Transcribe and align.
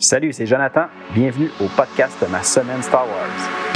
Salut, 0.00 0.32
c'est 0.32 0.46
Jonathan. 0.46 0.86
Bienvenue 1.12 1.50
au 1.60 1.66
podcast 1.76 2.22
de 2.22 2.30
ma 2.30 2.40
semaine 2.44 2.80
Star 2.82 3.04
Wars. 3.04 3.67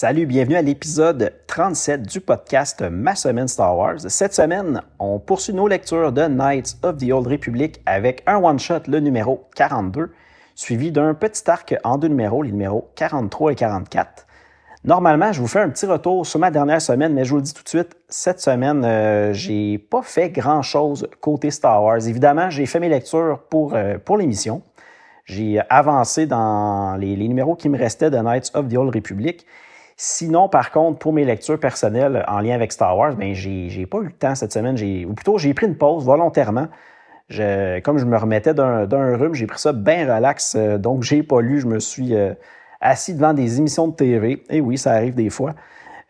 Salut, 0.00 0.26
bienvenue 0.26 0.54
à 0.54 0.62
l'épisode 0.62 1.32
37 1.48 2.02
du 2.02 2.20
podcast 2.20 2.84
Ma 2.88 3.16
semaine 3.16 3.48
Star 3.48 3.76
Wars. 3.76 3.98
Cette 4.06 4.32
semaine, 4.32 4.80
on 5.00 5.18
poursuit 5.18 5.52
nos 5.52 5.66
lectures 5.66 6.12
de 6.12 6.28
Knights 6.28 6.76
of 6.84 6.98
the 6.98 7.10
Old 7.10 7.26
Republic 7.26 7.80
avec 7.84 8.22
un 8.28 8.36
one-shot, 8.36 8.82
le 8.86 9.00
numéro 9.00 9.48
42, 9.56 10.12
suivi 10.54 10.92
d'un 10.92 11.14
petit 11.14 11.50
arc 11.50 11.74
en 11.82 11.98
deux 11.98 12.06
numéros, 12.06 12.44
les 12.44 12.52
numéros 12.52 12.92
43 12.94 13.50
et 13.50 13.54
44. 13.56 14.28
Normalement, 14.84 15.32
je 15.32 15.40
vous 15.40 15.48
fais 15.48 15.58
un 15.58 15.68
petit 15.68 15.86
retour 15.86 16.24
sur 16.24 16.38
ma 16.38 16.52
dernière 16.52 16.80
semaine, 16.80 17.12
mais 17.12 17.24
je 17.24 17.30
vous 17.30 17.38
le 17.38 17.42
dis 17.42 17.52
tout 17.52 17.64
de 17.64 17.68
suite, 17.68 17.96
cette 18.08 18.38
semaine, 18.38 18.84
euh, 18.84 19.32
j'ai 19.32 19.78
pas 19.78 20.02
fait 20.02 20.30
grand-chose 20.30 21.08
côté 21.20 21.50
Star 21.50 21.82
Wars. 21.82 22.06
Évidemment, 22.06 22.50
j'ai 22.50 22.66
fait 22.66 22.78
mes 22.78 22.88
lectures 22.88 23.40
pour, 23.50 23.74
euh, 23.74 23.98
pour 23.98 24.16
l'émission. 24.16 24.62
J'ai 25.24 25.60
avancé 25.68 26.26
dans 26.26 26.94
les, 26.94 27.16
les 27.16 27.26
numéros 27.26 27.56
qui 27.56 27.68
me 27.68 27.76
restaient 27.76 28.10
de 28.10 28.18
Knights 28.18 28.52
of 28.54 28.68
the 28.68 28.76
Old 28.76 28.94
Republic. 28.94 29.44
Sinon, 30.00 30.48
par 30.48 30.70
contre, 30.70 31.00
pour 31.00 31.12
mes 31.12 31.24
lectures 31.24 31.58
personnelles 31.58 32.24
en 32.28 32.38
lien 32.38 32.54
avec 32.54 32.70
Star 32.70 32.96
Wars, 32.96 33.16
ben 33.16 33.34
j'ai 33.34 33.84
pas 33.84 33.98
eu 33.98 34.04
le 34.04 34.12
temps 34.12 34.36
cette 34.36 34.52
semaine. 34.52 34.76
Ou 35.04 35.12
plutôt, 35.12 35.38
j'ai 35.38 35.52
pris 35.54 35.66
une 35.66 35.76
pause 35.76 36.04
volontairement. 36.04 36.68
Je, 37.28 37.80
comme 37.80 37.98
je 37.98 38.04
me 38.04 38.16
remettais 38.16 38.54
d'un 38.54 39.16
rhume, 39.16 39.34
j'ai 39.34 39.48
pris 39.48 39.58
ça 39.58 39.72
bien 39.72 40.14
relax. 40.14 40.54
Euh, 40.54 40.78
donc, 40.78 41.02
j'ai 41.02 41.24
pas 41.24 41.40
lu. 41.40 41.58
Je 41.58 41.66
me 41.66 41.80
suis 41.80 42.14
euh, 42.14 42.32
assis 42.80 43.12
devant 43.12 43.34
des 43.34 43.58
émissions 43.58 43.88
de 43.88 43.94
TV. 43.96 44.44
Et 44.50 44.60
oui, 44.60 44.78
ça 44.78 44.92
arrive 44.92 45.16
des 45.16 45.30
fois. 45.30 45.54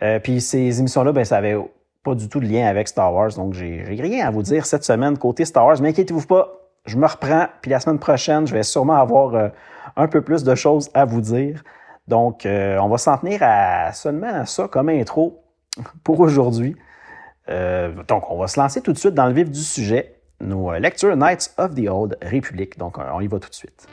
Euh, 0.02 0.18
puis 0.18 0.42
ces 0.42 0.80
émissions-là, 0.80 1.12
ben, 1.12 1.24
ça 1.24 1.38
avait 1.38 1.56
pas 2.04 2.14
du 2.14 2.28
tout 2.28 2.40
de 2.40 2.46
lien 2.46 2.66
avec 2.66 2.88
Star 2.88 3.14
Wars. 3.14 3.32
Donc, 3.36 3.54
j'ai 3.54 3.84
rien 3.88 4.26
à 4.26 4.30
vous 4.30 4.42
dire 4.42 4.66
cette 4.66 4.84
semaine 4.84 5.16
côté 5.16 5.46
Star 5.46 5.64
Wars. 5.64 5.78
Mais 5.80 5.88
inquiétez-vous 5.88 6.26
pas, 6.26 6.60
je 6.84 6.98
me 6.98 7.06
reprends. 7.06 7.46
Puis 7.62 7.70
la 7.70 7.80
semaine 7.80 7.98
prochaine, 7.98 8.46
je 8.46 8.52
vais 8.52 8.64
sûrement 8.64 8.96
avoir 8.96 9.50
un 9.96 10.08
peu 10.08 10.20
plus 10.20 10.44
de 10.44 10.54
choses 10.54 10.90
à 10.92 11.06
vous 11.06 11.22
dire. 11.22 11.62
Donc, 12.08 12.46
euh, 12.46 12.78
on 12.78 12.88
va 12.88 12.96
s'en 12.96 13.18
tenir 13.18 13.40
à 13.42 13.92
seulement 13.92 14.46
ça 14.46 14.66
comme 14.66 14.88
intro 14.88 15.44
pour 16.02 16.20
aujourd'hui. 16.20 16.74
Euh, 17.50 17.92
donc, 18.08 18.30
on 18.30 18.38
va 18.38 18.48
se 18.48 18.58
lancer 18.58 18.80
tout 18.80 18.92
de 18.94 18.98
suite 18.98 19.14
dans 19.14 19.26
le 19.26 19.34
vif 19.34 19.50
du 19.50 19.60
sujet, 19.60 20.16
nos 20.40 20.72
euh, 20.72 20.78
lectures 20.78 21.16
Knights 21.16 21.52
of 21.58 21.74
the 21.74 21.86
Old 21.86 22.16
Republic. 22.22 22.78
Donc, 22.78 22.96
on 22.98 23.20
y 23.20 23.26
va 23.26 23.38
tout 23.38 23.50
de 23.50 23.54
suite. 23.54 23.86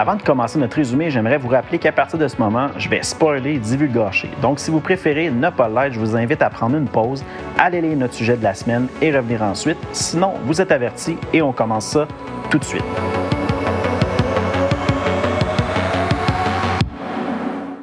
Avant 0.00 0.14
de 0.14 0.22
commencer 0.22 0.60
notre 0.60 0.76
résumé, 0.76 1.10
j'aimerais 1.10 1.38
vous 1.38 1.48
rappeler 1.48 1.80
qu'à 1.80 1.90
partir 1.90 2.20
de 2.20 2.28
ce 2.28 2.36
moment, 2.36 2.68
je 2.76 2.88
vais 2.88 3.02
spoiler 3.02 3.54
et 3.54 3.58
divulgacher. 3.58 4.30
Donc, 4.40 4.60
si 4.60 4.70
vous 4.70 4.78
préférez 4.78 5.28
ne 5.28 5.50
pas 5.50 5.68
l'être, 5.68 5.92
je 5.92 5.98
vous 5.98 6.14
invite 6.14 6.40
à 6.40 6.50
prendre 6.50 6.76
une 6.76 6.86
pause, 6.86 7.24
aller 7.58 7.80
lire 7.80 7.96
notre 7.96 8.14
sujet 8.14 8.36
de 8.36 8.44
la 8.44 8.54
semaine 8.54 8.86
et 9.02 9.10
revenir 9.10 9.42
ensuite. 9.42 9.76
Sinon, 9.90 10.34
vous 10.44 10.60
êtes 10.60 10.70
avertis 10.70 11.16
et 11.32 11.42
on 11.42 11.52
commence 11.52 11.86
ça 11.86 12.06
tout 12.48 12.58
de 12.58 12.64
suite. 12.64 12.84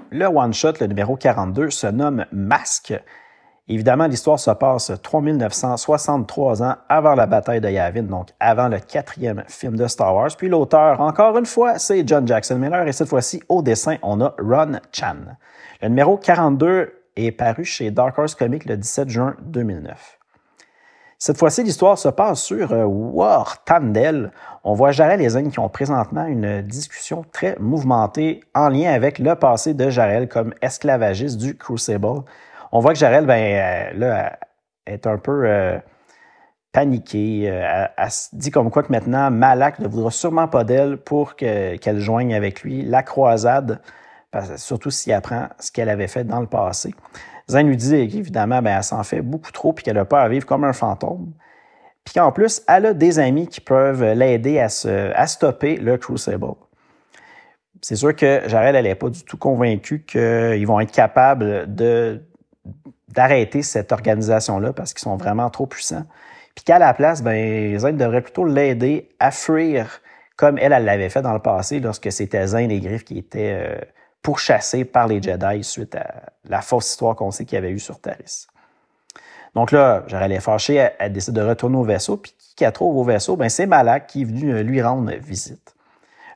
Le 0.10 0.26
one-shot, 0.28 0.72
le 0.80 0.88
numéro 0.88 1.18
42, 1.18 1.70
se 1.70 1.88
nomme 1.88 2.26
Masque. 2.32 2.94
Évidemment, 3.68 4.06
l'histoire 4.06 4.40
se 4.40 4.52
passe 4.52 4.92
3963 5.02 6.62
ans 6.62 6.76
avant 6.88 7.16
la 7.16 7.26
bataille 7.26 7.62
de 7.62 7.70
Yavin, 7.70 8.04
donc 8.04 8.28
avant 8.40 8.68
le 8.68 8.78
quatrième 8.78 9.44
film 9.48 9.76
de 9.76 9.88
Star 9.88 10.16
Wars. 10.16 10.30
Puis 10.38 10.50
l'auteur, 10.50 11.02
encore 11.02 11.36
une 11.40 11.48
fois, 11.48 11.80
c'est 11.80 12.08
John 12.08 12.28
Jackson 12.28 12.60
Miller 12.60 12.88
et 12.88 12.92
cette 12.92 13.08
fois-ci, 13.08 13.42
au 13.50 13.64
dessin, 13.64 13.96
on 14.04 14.22
a 14.22 14.36
Ron 14.40 14.74
Chan. 14.92 15.16
Le 15.82 15.88
numéro 15.88 16.18
42 16.18 16.94
est 17.16 17.32
paru 17.32 17.66
chez 17.66 17.90
Dark 17.90 18.20
Horse 18.20 18.36
Comics 18.36 18.66
le 18.66 18.78
17 18.78 19.10
juin 19.10 19.36
2009. 19.42 20.20
Cette 21.18 21.40
fois-ci, 21.40 21.64
l'histoire 21.64 21.98
se 21.98 22.10
passe 22.10 22.44
sur 22.44 22.72
euh, 22.72 22.84
War 22.84 23.64
Tandel. 23.64 24.32
On 24.64 24.74
voit 24.74 24.92
Jarel 24.92 25.22
et 25.22 25.30
Zen 25.30 25.50
qui 25.50 25.60
ont 25.60 25.70
présentement 25.70 26.26
une 26.26 26.62
discussion 26.62 27.26
très 27.32 27.56
mouvementée 27.60 28.42
en 28.54 28.70
lien 28.70 28.94
avec 28.94 29.18
le 29.18 29.34
passé 29.34 29.74
de 29.74 29.90
Jarel 29.90 30.28
comme 30.28 30.54
esclavagiste 30.62 31.38
du 31.38 31.58
Crucible. 31.58 32.22
On 32.76 32.80
voit 32.80 32.92
que 32.92 33.00
Jarel, 33.00 33.26
ben, 33.26 33.94
euh, 34.02 34.30
est 34.86 35.08
un 35.08 35.18
peu 35.18 35.44
euh, 35.46 35.80
paniquée. 36.74 37.44
Elle, 37.44 38.12
se 38.12 38.36
dit 38.36 38.52
comme 38.52 38.70
quoi 38.70 38.84
que 38.84 38.92
maintenant, 38.92 39.32
Malak 39.32 39.80
ne 39.80 39.88
voudra 39.88 40.12
sûrement 40.12 40.50
pas 40.50 40.66
d'elle 40.66 40.98
pour 40.98 41.38
qu'elle 41.38 42.00
joigne 42.00 42.36
avec 42.36 42.64
lui 42.64 42.82
la 42.82 43.02
croisade, 43.02 43.80
surtout 44.58 44.92
s'il 44.92 45.14
apprend 45.14 45.48
ce 45.58 45.72
qu'elle 45.72 45.88
avait 45.88 46.10
fait 46.10 46.26
dans 46.26 46.42
le 46.42 46.48
passé. 46.48 46.94
Zen 47.48 47.66
lui 47.66 47.78
dit 47.78 48.10
qu'évidemment, 48.10 48.62
ben, 48.62 48.76
elle 48.76 48.84
s'en 48.84 49.04
fait 49.04 49.22
beaucoup 49.22 49.54
trop 49.54 49.72
puis 49.72 49.86
qu'elle 49.86 49.96
n'a 49.96 50.04
pas 50.04 50.22
à 50.22 50.28
vivre 50.28 50.46
comme 50.46 50.66
un 50.66 50.74
fantôme. 50.74 51.32
Puis 52.04 52.16
qu'en 52.16 52.34
plus, 52.34 52.62
elle 52.68 52.88
a 52.88 52.94
des 52.94 53.20
amis 53.20 53.48
qui 53.48 53.62
peuvent 53.62 54.04
l'aider 54.04 54.60
à, 54.60 54.68
à 55.16 55.28
stopper 55.28 55.78
le 55.78 55.98
Crucible. 55.98 56.56
C'est 57.82 57.96
sûr 57.96 58.14
que 58.14 58.42
Jared, 58.48 58.76
elle 58.76 58.84
n'est 58.84 58.96
pas 58.96 59.10
du 59.10 59.24
tout 59.24 59.38
convaincue 59.38 60.04
qu'ils 60.04 60.68
vont 60.68 60.82
être 60.82 60.92
capables 60.92 61.74
de, 61.74 62.22
d'arrêter 63.10 63.62
cette 63.62 63.92
organisation-là 63.92 64.74
parce 64.74 64.94
qu'ils 64.94 65.04
sont 65.04 65.18
vraiment 65.18 65.50
trop 65.50 65.66
puissants. 65.66 66.06
Puis 66.56 66.64
qu'à 66.64 66.80
la 66.80 66.94
place, 66.94 67.22
ben, 67.22 67.78
Zen 67.78 67.98
devrait 67.98 68.22
plutôt 68.22 68.46
l'aider 68.46 69.10
à 69.20 69.32
fuir 69.32 70.02
comme 70.36 70.58
elle, 70.58 70.72
l'avait 70.72 71.10
fait 71.10 71.22
dans 71.22 71.34
le 71.34 71.40
passé 71.40 71.80
lorsque 71.80 72.12
c'était 72.12 72.46
Zen 72.48 72.72
et 72.72 72.80
Griff 72.80 73.06
qui 73.06 73.18
étaient 73.18 73.68
euh, 73.68 73.82
pourchassé 74.22 74.84
par 74.84 75.08
les 75.08 75.22
Jedi 75.22 75.64
suite 75.64 75.96
à 75.96 76.24
la 76.46 76.62
fausse 76.62 76.90
histoire 76.90 77.16
qu'on 77.16 77.32
sait 77.32 77.46
qu'il 77.46 77.56
y 77.56 77.58
avait 77.58 77.72
eu 77.72 77.80
sur 77.80 78.00
Taris. 78.00 78.48
Donc 79.54 79.72
là, 79.72 80.04
j'aurais 80.08 80.28
les 80.28 80.42
fâcher, 80.42 80.90
elle, 81.00 81.14
décide 81.14 81.34
de 81.34 81.42
retourner 81.42 81.78
au 81.78 81.84
vaisseau, 81.84 82.18
puis 82.18 82.36
qui 82.38 82.56
qu'elle 82.56 82.74
trouve 82.74 82.98
au 82.98 83.04
vaisseau, 83.04 83.38
ben 83.38 83.48
c'est 83.50 83.66
Malak 83.66 84.08
qui 84.08 84.22
est 84.24 84.26
venu 84.26 84.54
euh, 84.54 84.64
lui 84.64 84.82
rendre 84.82 85.12
visite. 85.14 85.75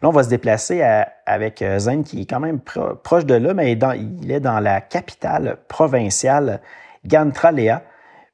Là, 0.02 0.08
on 0.08 0.12
va 0.12 0.24
se 0.24 0.30
déplacer 0.30 0.82
avec 1.26 1.62
euh, 1.62 1.78
Zen, 1.78 2.04
qui 2.04 2.22
est 2.22 2.26
quand 2.26 2.40
même 2.40 2.60
proche 2.60 3.26
de 3.26 3.36
là, 3.36 3.54
mais 3.54 3.74
il 3.74 4.32
est 4.32 4.40
dans 4.40 4.60
la 4.60 4.80
capitale 4.80 5.58
provinciale 5.68 6.62
Gantralea. 7.06 7.84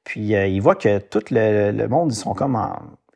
Puis 0.04 0.36
euh, 0.36 0.46
il 0.46 0.62
voit 0.62 0.76
que 0.76 1.00
tout 1.00 1.24
le, 1.32 1.88
monde, 1.88 2.12
ils 2.12 2.16
sont 2.16 2.36
comme 2.36 2.60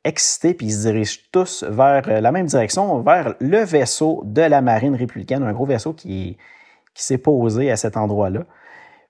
excités, 0.04 0.56
puis 0.56 0.68
ils 0.68 0.74
se 0.74 0.88
dirigent 0.88 1.20
tous 1.32 1.64
vers 1.64 2.04
euh, 2.08 2.22
la 2.22 2.32
même 2.32 2.48
direction, 2.48 3.02
vers 3.02 3.36
le 3.40 3.60
vaisseau 3.60 4.24
de 4.26 4.42
la 4.42 4.62
marine 4.62 4.96
républicaine, 4.96 5.44
un 5.44 5.54
gros 5.54 5.66
vaisseau 5.66 5.94
qui 5.94 6.38
s'est 6.96 7.20
posé 7.20 7.70
à 7.70 7.78
cet 7.78 7.98
endroit-là. 7.98 8.46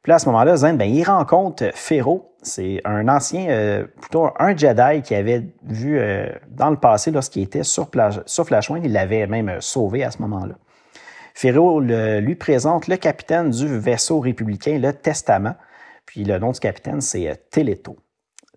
Puis 0.04 0.12
là, 0.12 0.16
à 0.16 0.20
ce 0.20 0.28
moment-là, 0.28 0.56
Zen, 0.56 0.78
ben, 0.78 0.90
il 0.90 1.04
rencontre 1.04 1.72
Pharaoh. 1.74 2.34
C'est 2.42 2.82
un 2.86 3.10
ancien, 3.10 3.50
euh, 3.50 3.86
plutôt 4.00 4.30
un 4.40 4.56
Jedi 4.56 5.02
qui 5.02 5.14
avait 5.14 5.44
vu 5.64 6.00
euh, 6.00 6.30
dans 6.48 6.70
le 6.70 6.78
passé 6.78 7.12
lorsqu'il 7.12 7.44
était 7.44 7.64
sur, 7.64 7.90
sur 8.26 8.46
Flashpoint. 8.46 8.80
Il 8.82 8.94
l'avait 8.94 9.28
même 9.28 9.60
sauvé 9.60 10.04
à 10.06 10.12
ce 10.12 10.22
moment-là. 10.22 10.56
Pharaoh 11.34 11.82
lui 11.82 12.36
présente 12.36 12.88
le 12.88 12.98
capitaine 12.98 13.50
du 13.50 13.78
vaisseau 13.78 14.20
républicain, 14.20 14.78
le 14.78 14.94
Testament. 14.94 15.56
Puis 16.06 16.24
le 16.24 16.40
nom 16.40 16.52
du 16.52 16.60
capitaine, 16.60 17.02
c'est 17.02 17.50
Teleto. 17.50 17.98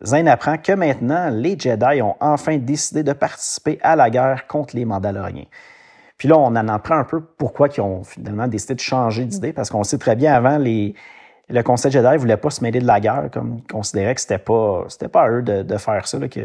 Zayn 0.05 0.27
apprend 0.27 0.59
que 0.59 0.73
maintenant, 0.73 1.29
les 1.31 1.57
Jedi 1.59 2.03
ont 2.03 2.17
enfin 2.21 2.57
décidé 2.59 3.03
de 3.03 3.13
participer 3.13 3.79
à 3.83 3.95
la 3.95 4.11
guerre 4.11 4.47
contre 4.47 4.75
les 4.75 4.85
Mandaloriens. 4.85 5.45
Puis 6.19 6.29
là, 6.29 6.39
on 6.39 6.47
en 6.47 6.69
apprend 6.69 6.97
un 6.97 7.05
peu 7.05 7.21
pourquoi 7.21 7.69
ils 7.69 7.81
ont 7.81 8.05
finalement 8.05 8.49
décidé 8.49 8.75
de 8.75 8.81
changer 8.81 9.25
d'idée, 9.25 9.53
parce 9.53 9.71
qu'on 9.71 9.85
sait 9.85 9.99
très 9.99 10.17
bien 10.17 10.35
avant, 10.35 10.57
les, 10.57 10.95
le 11.49 11.63
Conseil 11.63 11.91
Jedi 11.91 12.07
ne 12.07 12.17
voulait 12.17 12.37
pas 12.37 12.51
se 12.51 12.63
mêler 12.63 12.81
de 12.81 12.87
la 12.87 13.01
guerre, 13.01 13.29
comme 13.33 13.59
ils 13.59 13.67
considéraient 13.67 14.15
que 14.15 14.21
c'était 14.21 14.39
pas, 14.39 14.85
c'était 14.89 15.09
pas 15.09 15.23
à 15.23 15.31
eux 15.31 15.43
de, 15.43 15.77
faire 15.77 16.07
ça. 16.07 16.19
que... 16.29 16.41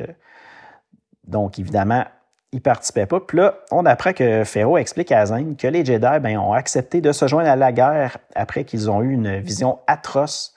Donc, 1.25 1.59
évidemment, 1.59 2.03
ils 2.51 2.61
participaient 2.61 3.05
pas. 3.05 3.19
Puis 3.19 3.37
là, 3.37 3.55
on 3.71 3.85
apprend 3.85 4.13
que 4.13 4.43
Pharaoh 4.43 4.77
explique 4.77 5.11
à 5.11 5.25
Zayn 5.25 5.55
que 5.55 5.67
les 5.67 5.85
Jedi 5.85 6.19
ben, 6.21 6.37
ont 6.37 6.53
accepté 6.53 7.01
de 7.01 7.11
se 7.11 7.27
joindre 7.27 7.49
à 7.49 7.55
la 7.55 7.71
guerre 7.71 8.17
après 8.35 8.63
qu'ils 8.63 8.89
ont 8.89 9.01
eu 9.01 9.11
une 9.11 9.39
vision 9.39 9.79
atroce 9.87 10.55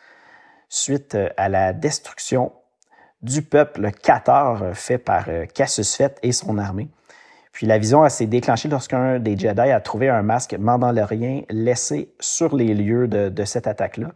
suite 0.68 1.16
à 1.36 1.48
la 1.48 1.72
destruction 1.72 2.52
du 3.22 3.42
peuple 3.42 3.90
Qatar 3.90 4.62
euh, 4.62 4.72
fait 4.72 4.98
par 4.98 5.24
euh, 5.28 5.46
Cassius 5.46 5.94
Fett 5.96 6.18
et 6.22 6.32
son 6.32 6.58
armée. 6.58 6.88
Puis 7.52 7.66
la 7.66 7.78
vision 7.78 8.08
s'est 8.08 8.26
déclenchée 8.26 8.68
lorsqu'un 8.68 9.18
des 9.18 9.36
Jedi 9.36 9.60
a 9.60 9.80
trouvé 9.80 10.08
un 10.08 10.22
masque 10.22 10.54
mandalorien 10.54 11.42
laissé 11.50 12.14
sur 12.20 12.54
les 12.54 12.74
lieux 12.74 13.08
de, 13.08 13.44
cette 13.44 13.66
attaque-là. 13.66 14.12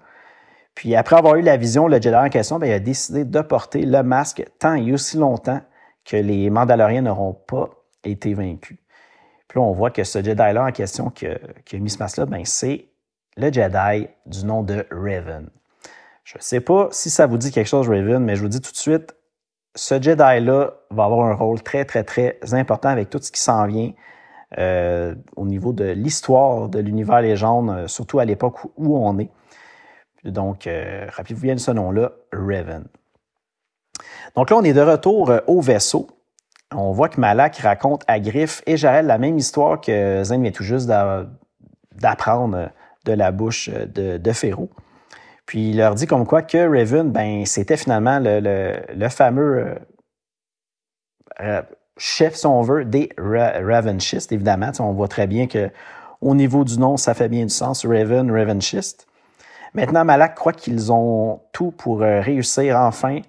Puis 0.74 0.96
après 0.96 1.16
avoir 1.16 1.36
eu 1.36 1.42
la 1.42 1.56
vision, 1.56 1.86
le 1.86 2.00
Jedi 2.00 2.14
en 2.14 2.28
question 2.28 2.58
ben, 2.58 2.66
il 2.66 2.72
a 2.72 2.80
décidé 2.80 3.24
de 3.24 3.40
porter 3.40 3.86
le 3.86 4.02
masque 4.02 4.44
tant 4.58 4.74
et 4.74 4.92
aussi 4.92 5.16
longtemps 5.16 5.60
que 6.04 6.16
les 6.16 6.50
Mandaloriens 6.50 7.02
n'auront 7.02 7.32
pas 7.32 7.70
été 8.04 8.34
vaincus. 8.34 8.78
Puis 9.48 9.60
là, 9.60 9.66
on 9.66 9.72
voit 9.72 9.90
que 9.90 10.04
ce 10.04 10.22
Jedi-là 10.22 10.64
en 10.64 10.72
question 10.72 11.10
qui 11.10 11.26
a, 11.26 11.38
mis 11.74 11.90
ce 11.90 11.98
masque-là, 11.98 12.26
ben, 12.26 12.44
c'est 12.44 12.88
le 13.36 13.52
Jedi 13.52 14.08
du 14.26 14.44
nom 14.44 14.62
de 14.62 14.86
Raven. 14.90 15.48
Je 16.24 16.38
ne 16.38 16.42
sais 16.42 16.60
pas 16.60 16.88
si 16.90 17.10
ça 17.10 17.26
vous 17.26 17.38
dit 17.38 17.50
quelque 17.50 17.68
chose, 17.68 17.88
Raven, 17.88 18.22
mais 18.22 18.36
je 18.36 18.42
vous 18.42 18.48
dis 18.48 18.60
tout 18.60 18.72
de 18.72 18.76
suite, 18.76 19.14
ce 19.74 20.00
Jedi-là 20.00 20.72
va 20.90 21.04
avoir 21.04 21.26
un 21.26 21.34
rôle 21.34 21.62
très, 21.62 21.84
très, 21.84 22.04
très 22.04 22.38
important 22.52 22.88
avec 22.88 23.10
tout 23.10 23.18
ce 23.20 23.30
qui 23.30 23.40
s'en 23.40 23.66
vient 23.66 23.92
euh, 24.58 25.14
au 25.36 25.46
niveau 25.46 25.72
de 25.72 25.84
l'histoire 25.84 26.68
de 26.68 26.78
l'univers 26.78 27.20
légende, 27.20 27.70
euh, 27.70 27.88
surtout 27.88 28.20
à 28.20 28.24
l'époque 28.24 28.58
où 28.76 28.96
on 28.96 29.18
est. 29.18 29.30
Donc, 30.24 30.66
euh, 30.66 31.06
rappelez-vous 31.12 31.42
bien 31.42 31.54
de 31.54 31.60
ce 31.60 31.70
nom-là, 31.70 32.12
Raven. 32.32 32.84
Donc 34.36 34.50
là, 34.50 34.56
on 34.56 34.62
est 34.62 34.72
de 34.72 34.80
retour 34.80 35.32
au 35.46 35.60
vaisseau. 35.60 36.08
On 36.74 36.92
voit 36.92 37.08
que 37.08 37.20
Malak 37.20 37.56
raconte 37.58 38.02
à 38.08 38.18
Griff 38.18 38.62
et 38.66 38.76
Jaël 38.76 39.06
la 39.06 39.18
même 39.18 39.38
histoire 39.38 39.80
que 39.80 40.22
Zen 40.24 40.42
vient 40.42 40.50
tout 40.50 40.64
juste 40.64 40.90
d'apprendre 41.92 42.70
de 43.04 43.12
la 43.12 43.30
bouche 43.30 43.68
de, 43.68 44.16
de 44.16 44.32
Puis 45.46 45.70
il 45.70 45.76
leur 45.76 45.94
dit 45.94 46.06
comme 46.06 46.26
quoi 46.26 46.42
que 46.42 46.58
Raven, 46.58 47.12
ben, 47.12 47.46
c'était 47.46 47.76
finalement 47.76 48.18
le, 48.20 49.08
fameux 49.08 49.76
chef, 51.96 52.34
si 52.34 52.46
on 52.46 52.62
veut, 52.62 52.84
des 52.84 53.10
Ravenchistes, 53.18 54.32
évidemment. 54.32 54.72
on 54.80 54.92
voit 54.92 55.08
très 55.08 55.28
bien 55.28 55.46
que 55.46 55.70
au 56.20 56.34
niveau 56.34 56.64
du 56.64 56.78
nom, 56.78 56.96
ça 56.96 57.14
fait 57.14 57.28
bien 57.28 57.44
du 57.44 57.50
sens, 57.52 57.84
Raven, 57.84 58.30
Ravenchist. 58.30 59.06
Maintenant, 59.74 60.04
Malak 60.04 60.36
croit 60.36 60.52
qu'ils 60.52 60.92
ont 60.92 61.40
tout 61.52 61.72
pour 61.72 62.02
euh, 62.02 62.20
réussir 62.20 62.78
enfin 62.78 63.20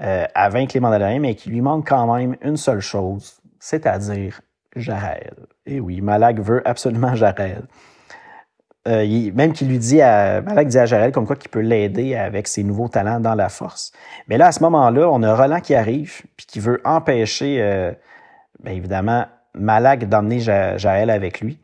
euh, 0.00 0.24
à 0.34 0.48
vaincre 0.48 0.72
les 0.74 0.80
Mandaloriens, 0.80 1.20
mais 1.20 1.34
qu'il 1.34 1.52
lui 1.52 1.60
manque 1.60 1.88
quand 1.88 2.12
même 2.14 2.36
une 2.42 2.56
seule 2.56 2.80
chose, 2.80 3.40
c'est-à-dire 3.60 4.40
Jarel. 4.74 5.34
Et 5.66 5.80
oui, 5.80 6.00
Malak 6.00 6.40
veut 6.40 6.66
absolument 6.66 7.14
Jarel. 7.14 7.64
Euh, 8.86 9.30
même 9.34 9.52
qu'il 9.52 9.68
lui 9.68 9.78
dit 9.78 10.02
à 10.02 10.42
Malak 10.42 10.68
dit 10.68 10.78
à 10.78 10.86
Jarel 10.86 11.12
comme 11.12 11.26
quoi 11.26 11.36
qu'il 11.36 11.50
peut 11.50 11.60
l'aider 11.60 12.16
avec 12.16 12.48
ses 12.48 12.62
nouveaux 12.62 12.88
talents 12.88 13.20
dans 13.20 13.34
la 13.34 13.50
force. 13.50 13.92
Mais 14.28 14.38
là, 14.38 14.46
à 14.46 14.52
ce 14.52 14.62
moment-là, 14.62 15.08
on 15.10 15.22
a 15.22 15.34
Roland 15.34 15.60
qui 15.60 15.74
arrive 15.74 16.22
puis 16.36 16.46
qui 16.46 16.60
veut 16.60 16.80
empêcher, 16.84 17.94
bien 18.62 18.72
évidemment, 18.72 19.24
Malak 19.54 20.08
d'emmener 20.08 20.40
Jaël 20.40 21.08
avec 21.08 21.40
lui. 21.40 21.58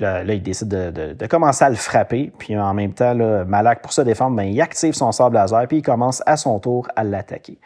Puis 0.00 0.06
là, 0.06 0.32
il 0.32 0.42
décide 0.42 0.68
de, 0.68 1.26
commencer 1.26 1.62
à 1.62 1.68
le 1.68 1.76
frapper. 1.76 2.32
Puis 2.38 2.58
en 2.58 2.72
même 2.72 2.94
temps, 2.94 3.14
Malak, 3.44 3.82
pour 3.82 3.92
se 3.92 4.00
défendre, 4.00 4.34
bien, 4.34 4.46
il 4.46 4.58
active 4.58 4.94
son 4.94 5.12
sable 5.12 5.34
laser 5.34 5.68
puis 5.68 5.78
il 5.78 5.82
commence 5.82 6.22
à 6.24 6.38
son 6.38 6.58
tour 6.58 6.88
à 6.96 7.04
l'attaquer. 7.04 7.58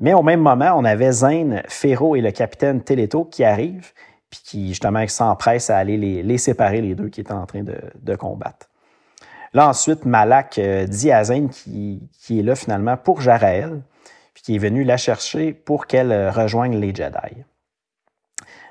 Mais 0.00 0.12
au 0.12 0.24
même 0.24 0.40
moment, 0.40 0.72
on 0.76 0.84
avait 0.84 1.12
Zane, 1.12 1.62
Ferro 1.68 2.16
et 2.16 2.22
le 2.22 2.32
capitaine 2.32 2.82
Teleto 2.82 3.24
qui 3.24 3.44
arrivent 3.44 3.92
puis 4.30 4.40
qui 4.44 4.68
justement 4.70 5.06
s'empresse 5.06 5.70
à 5.70 5.76
aller 5.76 5.96
les, 5.96 6.38
séparer, 6.38 6.80
les 6.80 6.96
deux 6.96 7.08
qui 7.08 7.20
étaient 7.20 7.30
en 7.30 7.46
train 7.46 7.62
de, 7.62 8.16
combattre. 8.16 8.66
Là, 9.52 9.68
ensuite, 9.68 10.04
Malak 10.04 10.58
euh, 10.58 10.86
dit 10.86 11.12
à 11.12 11.22
Zayn 11.22 11.48
qui, 11.50 12.08
est 12.30 12.42
là 12.42 12.56
finalement 12.56 12.96
pour 12.96 13.20
Jaraël, 13.20 13.80
puis 14.34 14.42
qui 14.42 14.56
est 14.56 14.58
venu 14.58 14.82
la 14.82 14.96
chercher 14.96 15.52
pour 15.52 15.86
qu'elle 15.86 16.10
euh, 16.10 16.32
rejoigne 16.32 16.76
les 16.76 16.92
Jedi. 16.92 17.44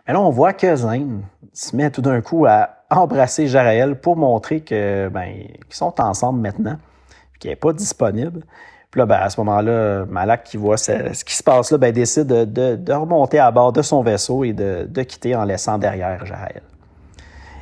Mais 0.05 0.13
là, 0.13 0.19
on 0.19 0.31
voit 0.31 0.53
que 0.53 0.75
Zayn 0.75 1.21
se 1.53 1.75
met 1.75 1.91
tout 1.91 2.01
d'un 2.01 2.21
coup 2.21 2.45
à 2.45 2.78
embrasser 2.89 3.47
Jaraël 3.47 3.95
pour 3.99 4.17
montrer 4.17 4.61
que 4.61 5.09
ben, 5.09 5.33
qu'ils 5.67 5.75
sont 5.75 5.99
ensemble 6.01 6.39
maintenant, 6.41 6.77
qu'il 7.39 7.49
n'est 7.49 7.55
pas 7.55 7.73
disponible. 7.73 8.43
Puis 8.91 8.99
là, 8.99 9.05
ben, 9.05 9.17
à 9.17 9.29
ce 9.29 9.39
moment-là, 9.41 10.05
Malak, 10.05 10.43
qui 10.43 10.57
voit 10.57 10.77
ce, 10.77 11.23
qui 11.23 11.35
se 11.35 11.43
passe 11.43 11.71
là, 11.71 11.77
ben, 11.77 11.91
décide 11.91 12.27
de, 12.27 12.93
remonter 12.93 13.39
à 13.39 13.51
bord 13.51 13.71
de 13.71 13.81
son 13.81 14.01
vaisseau 14.01 14.43
et 14.43 14.53
de, 14.53 15.03
quitter 15.03 15.35
en 15.35 15.43
laissant 15.43 15.77
derrière 15.77 16.25
Jaël. 16.25 16.63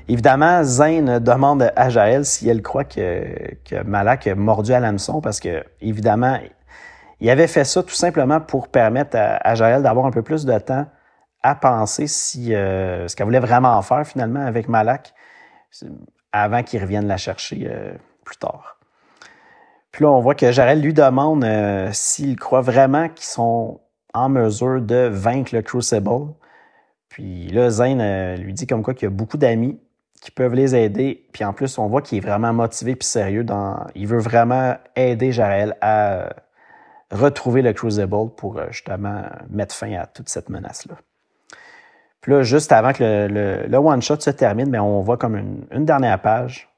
Évidemment, 0.09 0.63
Zane 0.63 1.19
demande 1.19 1.69
à 1.75 1.89
Jaël 1.89 2.23
si 2.23 2.47
elle 2.47 2.61
croit 2.61 2.85
que, 2.85 3.25
que 3.65 3.83
Malak 3.83 4.27
a 4.27 4.35
mordu 4.35 4.71
à 4.71 4.79
l'hameçon 4.79 5.19
parce 5.19 5.41
que, 5.41 5.65
évidemment, 5.81 6.39
il 7.19 7.29
avait 7.29 7.47
fait 7.47 7.65
ça 7.65 7.83
tout 7.83 7.95
simplement 7.95 8.39
pour 8.39 8.69
permettre 8.69 9.17
à, 9.17 9.55
Jaël 9.55 9.81
d'avoir 9.81 10.05
un 10.05 10.11
peu 10.11 10.21
plus 10.21 10.45
de 10.45 10.57
temps 10.59 10.85
à 11.43 11.55
penser 11.55 12.07
si 12.07 12.53
euh, 12.53 13.07
ce 13.07 13.15
qu'elle 13.15 13.25
voulait 13.25 13.39
vraiment 13.39 13.81
faire 13.81 14.05
finalement 14.05 14.45
avec 14.45 14.69
Malak 14.69 15.13
avant 16.31 16.63
qu'il 16.63 16.81
revienne 16.81 17.07
la 17.07 17.17
chercher 17.17 17.67
euh, 17.69 17.93
plus 18.23 18.37
tard. 18.37 18.77
Puis 19.91 20.03
là, 20.03 20.11
on 20.11 20.19
voit 20.19 20.35
que 20.35 20.51
Jarel 20.51 20.81
lui 20.81 20.93
demande 20.93 21.43
euh, 21.43 21.89
s'il 21.91 22.35
croit 22.37 22.61
vraiment 22.61 23.09
qu'ils 23.09 23.25
sont 23.25 23.81
en 24.13 24.29
mesure 24.29 24.81
de 24.81 25.07
vaincre 25.11 25.55
le 25.55 25.61
Crucible. 25.61 26.33
Puis 27.09 27.47
là, 27.47 27.69
Zane 27.69 28.01
euh, 28.01 28.35
lui 28.35 28.53
dit 28.53 28.67
comme 28.67 28.83
quoi 28.83 28.93
qu'il 28.93 29.05
y 29.05 29.11
a 29.11 29.15
beaucoup 29.15 29.37
d'amis 29.37 29.79
qui 30.21 30.31
peuvent 30.31 30.53
les 30.53 30.75
aider. 30.75 31.27
Puis 31.31 31.43
en 31.43 31.53
plus, 31.53 31.77
on 31.77 31.87
voit 31.87 32.01
qu'il 32.01 32.17
est 32.17 32.21
vraiment 32.21 32.53
motivé 32.53 32.95
puis 32.95 33.07
sérieux. 33.07 33.43
Dans... 33.43 33.87
Il 33.95 34.07
veut 34.07 34.19
vraiment 34.19 34.75
aider 34.95 35.31
Jarel 35.31 35.75
à 35.81 36.29
retrouver 37.11 37.61
le 37.61 37.73
Crucible 37.73 38.29
pour 38.35 38.59
justement 38.69 39.23
mettre 39.49 39.73
fin 39.73 39.93
à 39.93 40.05
toute 40.05 40.29
cette 40.29 40.49
menace-là. 40.49 40.95
Là, 42.27 42.43
juste 42.43 42.71
avant 42.71 42.91
que 42.91 43.27
le, 43.29 43.77
one-shot 43.77 44.19
se 44.19 44.29
termine, 44.29 44.69
mais 44.69 44.79
on 44.79 45.01
voit 45.01 45.17
comme 45.17 45.65
une 45.71 45.85
dernière 45.85 46.21
page 46.21 46.69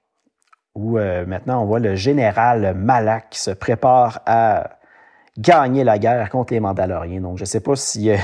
où 0.75 0.97
euh, 0.97 1.25
maintenant 1.25 1.63
on 1.63 1.65
voit 1.65 1.79
le 1.79 1.95
général 1.95 2.73
Malak 2.75 3.31
qui 3.31 3.39
se 3.39 3.51
prépare 3.51 4.21
à 4.25 4.77
gagner 5.37 5.83
la 5.83 5.97
guerre 5.97 6.29
contre 6.29 6.53
les 6.53 6.59
Mandaloriens. 6.59 7.21
Donc 7.21 7.37
je 7.37 7.43
ne 7.43 7.47
sais 7.47 7.59
pas 7.59 7.75
s'il 7.75 8.17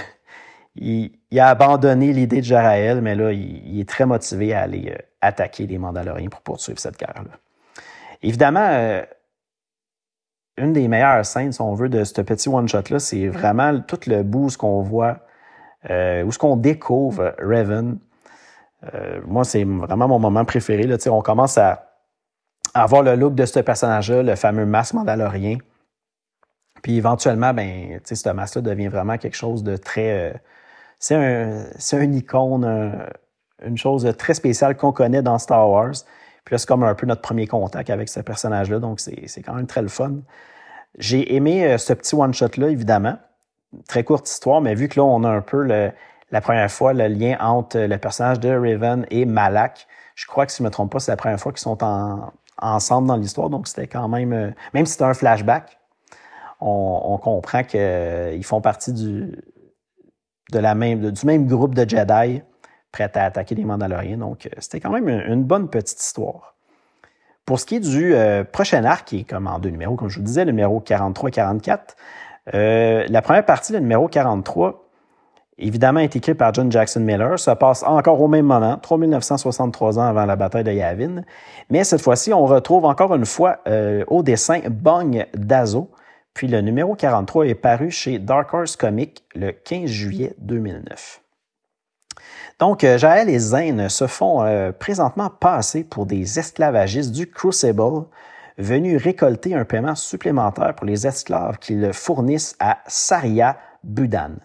il, 0.75 1.39
a 1.39 1.49
abandonné 1.49 2.13
l'idée 2.13 2.41
de 2.41 2.45
Jaraël, 2.45 3.01
mais 3.01 3.15
là, 3.15 3.31
il, 3.31 3.79
est 3.79 3.87
très 3.87 4.05
motivé 4.05 4.53
à 4.53 4.61
aller 4.61 4.91
euh, 4.91 5.01
attaquer 5.21 5.67
les 5.67 5.77
Mandaloriens 5.77 6.29
pour 6.29 6.41
poursuivre 6.41 6.79
cette 6.79 6.97
guerre-là. 6.97 7.31
Évidemment, 8.21 8.67
euh, 8.71 9.01
une 10.57 10.73
des 10.73 10.87
meilleures 10.87 11.25
scènes, 11.25 11.51
si 11.51 11.61
on 11.61 11.73
veut, 11.73 11.89
de 11.89 12.03
ce 12.03 12.21
petit 12.21 12.49
one-shot-là, 12.49 12.99
c'est 12.99 13.27
vraiment 13.27 13.79
tout 13.81 13.99
le 14.07 14.23
ce 14.49 14.57
qu'on 14.57 14.81
voit, 14.81 15.19
où 15.89 16.31
ce 16.31 16.37
qu'on 16.37 16.57
découvre 16.57 17.35
Raven? 17.39 17.97
moi, 19.25 19.43
c'est 19.43 19.63
vraiment 19.63 20.07
mon 20.07 20.19
moment 20.19 20.45
préféré. 20.45 20.83
Là. 20.83 20.97
On 21.07 21.21
commence 21.21 21.57
à, 21.57 21.91
avoir 22.73 23.03
le 23.03 23.15
look 23.15 23.35
de 23.35 23.45
ce 23.45 23.59
personnage-là, 23.59 24.21
le 24.21 24.35
fameux 24.35 24.65
masque 24.65 24.93
mandalorien. 24.93 25.57
Puis 26.83 26.97
éventuellement, 26.97 27.53
ben, 27.53 27.99
ce 28.03 28.29
masque-là 28.29 28.61
devient 28.61 28.89
vraiment 28.89 29.17
quelque 29.17 29.35
chose 29.35 29.63
de 29.63 29.77
très. 29.77 30.31
Euh, 30.31 30.33
c'est 30.99 31.15
un, 31.15 31.65
un, 31.99 32.11
icône, 32.11 33.07
une 33.65 33.77
chose 33.77 34.11
très 34.17 34.33
spéciale 34.33 34.75
qu'on 34.75 34.91
connaît 34.91 35.21
dans 35.21 35.39
Star 35.39 35.69
Wars. 35.69 35.93
Puis 36.45 36.53
là, 36.53 36.57
c'est 36.59 36.67
comme 36.67 36.83
un 36.83 36.93
peu 36.93 37.07
notre 37.07 37.21
premier 37.21 37.47
contact 37.47 37.89
avec 37.89 38.07
ce 38.07 38.19
personnage-là, 38.19 38.79
donc 38.79 38.99
c'est 38.99 39.41
quand 39.41 39.55
même 39.55 39.65
très 39.65 39.81
le 39.81 39.87
fun. 39.87 40.17
J'ai 40.97 41.35
aimé 41.35 41.65
euh, 41.65 41.77
ce 41.77 41.91
petit 41.93 42.15
one-shot-là, 42.15 42.69
évidemment. 42.69 43.17
Très 43.87 44.03
courte 44.03 44.29
histoire, 44.29 44.61
mais 44.61 44.75
vu 44.75 44.87
que 44.87 44.99
là, 44.99 45.05
on 45.05 45.23
a 45.23 45.29
un 45.29 45.41
peu 45.41 45.63
la 45.63 46.41
première 46.41 46.71
fois 46.71 46.93
le 46.93 47.07
lien 47.07 47.37
entre 47.39 47.79
le 47.79 47.97
personnage 47.97 48.39
de 48.39 48.49
Raven 48.49 49.05
et 49.09 49.25
Malak, 49.25 49.87
je 50.15 50.25
crois 50.25 50.45
que 50.45 50.51
si 50.51 50.59
je 50.59 50.63
ne 50.63 50.69
me 50.69 50.71
trompe 50.71 50.91
pas, 50.91 50.99
c'est 50.99 51.11
la 51.11 51.17
première 51.17 51.39
fois 51.39 51.51
qu'ils 51.51 51.59
sont 51.59 51.83
en, 51.83 52.31
ensemble 52.57 53.07
dans 53.07 53.17
l'histoire. 53.17 53.49
Donc, 53.49 53.67
c'était 53.67 53.87
quand 53.87 54.07
même, 54.07 54.33
euh, 54.33 54.51
même 54.73 54.85
si 54.85 54.93
c'était 54.93 55.05
un 55.05 55.13
flashback, 55.13 55.77
on, 56.61 57.19
comprend 57.21 57.63
qu'ils 57.63 57.79
euh, 57.79 58.41
font 58.41 58.61
partie 58.61 58.93
du, 58.93 59.37
même, 60.53 61.47
groupe 61.47 61.75
de 61.75 61.87
Jedi 61.87 62.41
prêts 62.91 63.11
à 63.13 63.25
attaquer 63.25 63.55
les 63.55 63.65
Mandaloriens. 63.65 64.17
Donc, 64.17 64.45
euh, 64.45 64.55
c'était 64.59 64.79
quand 64.79 64.91
même 64.91 65.09
une, 65.09 65.43
bonne 65.43 65.69
petite 65.69 66.01
histoire. 66.01 66.55
Pour 67.45 67.59
ce 67.59 67.65
qui 67.65 67.75
est 67.75 67.79
du 67.79 68.15
prochain 68.51 68.83
arc, 68.85 69.09
qui 69.09 69.19
est 69.19 69.23
comme 69.23 69.45
en 69.45 69.59
deux 69.59 69.69
numéros, 69.69 69.95
comme 69.95 70.09
je 70.09 70.17
vous 70.17 70.25
disais, 70.25 70.45
numéro 70.45 70.79
43 70.79 71.29
et 71.29 71.31
44, 71.31 71.95
la 72.53 73.21
première 73.21 73.45
partie, 73.45 73.73
le 73.73 73.79
numéro 73.79 74.07
43, 74.07 74.85
évidemment 75.57 75.99
est 75.99 76.15
écrit 76.15 76.33
par 76.33 76.53
John 76.53 76.71
Jackson 76.71 76.99
Miller, 76.99 77.39
ça 77.39 77.55
passe 77.55 77.83
encore 77.83 78.21
au 78.21 78.27
même 78.27 78.45
moment, 78.45 78.77
3963 78.77 79.99
ans 79.99 80.03
avant 80.03 80.25
la 80.25 80.35
bataille 80.35 80.63
de 80.63 80.71
Yavin. 80.71 81.21
Mais 81.69 81.83
cette 81.83 82.01
fois-ci, 82.01 82.33
on 82.33 82.45
retrouve 82.45 82.85
encore 82.85 83.15
une 83.15 83.25
fois 83.25 83.59
euh, 83.67 84.03
au 84.07 84.23
dessin 84.23 84.61
Bong 84.69 85.25
Dazo. 85.33 85.89
Puis 86.33 86.47
le 86.47 86.59
numéro 86.59 86.95
43 86.95 87.47
est 87.47 87.55
paru 87.55 87.91
chez 87.91 88.19
Dark 88.19 88.53
Horse 88.53 88.75
Comics 88.75 89.23
le 89.35 89.51
15 89.51 89.85
juillet 89.85 90.35
2009. 90.39 91.21
Donc, 92.59 92.83
euh, 92.83 92.97
Jaël 92.97 93.29
et 93.29 93.39
Zane 93.39 93.89
se 93.89 94.07
font 94.07 94.43
euh, 94.43 94.71
présentement 94.71 95.29
passer 95.29 95.83
pour 95.83 96.05
des 96.05 96.39
esclavagistes 96.39 97.11
du 97.11 97.29
Crucible 97.29 98.05
venus 98.57 99.01
récolter 99.01 99.53
un 99.53 99.65
paiement 99.65 99.95
supplémentaire 99.95 100.75
pour 100.75 100.85
les 100.85 101.07
esclaves 101.07 101.57
qu'ils 101.59 101.91
fournissent 101.93 102.55
à 102.59 102.79
Saria 102.87 103.57
Budan. 103.83 104.35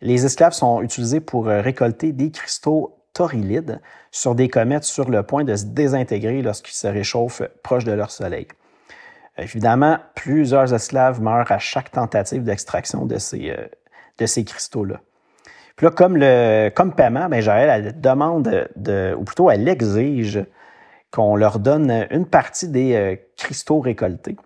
Les 0.00 0.24
esclaves 0.24 0.52
sont 0.52 0.82
utilisés 0.82 1.20
pour 1.20 1.48
euh, 1.48 1.60
récolter 1.60 2.12
des 2.12 2.30
cristaux 2.30 2.96
torilides 3.12 3.80
sur 4.10 4.34
des 4.34 4.48
comètes 4.48 4.84
sur 4.84 5.10
le 5.10 5.22
point 5.22 5.44
de 5.44 5.56
se 5.56 5.64
désintégrer 5.66 6.42
lorsqu'ils 6.42 6.74
se 6.74 6.86
réchauffent 6.86 7.42
proche 7.62 7.84
de 7.84 7.92
leur 7.92 8.10
soleil. 8.10 8.46
Évidemment, 9.36 9.98
plusieurs 10.14 10.72
esclaves 10.72 11.20
meurent 11.20 11.50
à 11.50 11.58
chaque 11.58 11.90
tentative 11.90 12.42
d'extraction 12.42 13.06
de 13.06 13.18
ces, 13.18 13.50
euh, 13.50 13.66
de 14.18 14.26
ces 14.26 14.44
cristaux-là. 14.44 15.00
Puis 15.76 15.86
là, 15.86 15.92
comme, 15.92 16.16
le, 16.16 16.68
comme 16.68 16.94
paiement, 16.94 17.28
ben, 17.28 17.42
demande, 17.96 18.68
de, 18.76 19.14
ou 19.18 19.24
plutôt 19.24 19.50
elle 19.50 19.66
exige 19.66 20.44
qu'on 21.10 21.36
leur 21.36 21.58
donne 21.58 22.06
une 22.10 22.26
partie 22.26 22.68
des 22.68 22.94
euh, 22.94 23.16
cristaux 23.36 23.80
récoltés. 23.80 24.36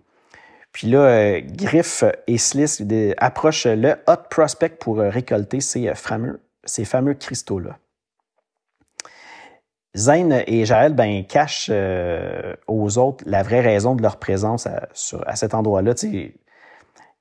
Puis 0.72 0.88
là, 0.88 0.98
euh, 0.98 1.40
Griff 1.44 2.04
et 2.26 2.38
Sliss 2.38 2.82
approchent 3.18 3.66
le 3.66 3.96
Hot 4.08 4.28
Prospect 4.30 4.76
pour 4.80 5.00
euh, 5.00 5.08
récolter 5.08 5.60
ces 5.60 5.94
fameux, 5.94 6.40
ces 6.64 6.84
fameux 6.84 7.14
cristaux-là. 7.14 7.78
Zane 9.96 10.42
et 10.48 10.64
Jaël 10.64 10.92
ben, 10.92 11.24
cachent 11.24 11.70
aux 12.66 12.98
autres 12.98 13.22
la 13.28 13.44
vraie 13.44 13.60
raison 13.60 13.94
de 13.94 14.02
leur 14.02 14.16
présence 14.16 14.66
à, 14.66 15.36
cet 15.36 15.54
endroit-là. 15.54 15.94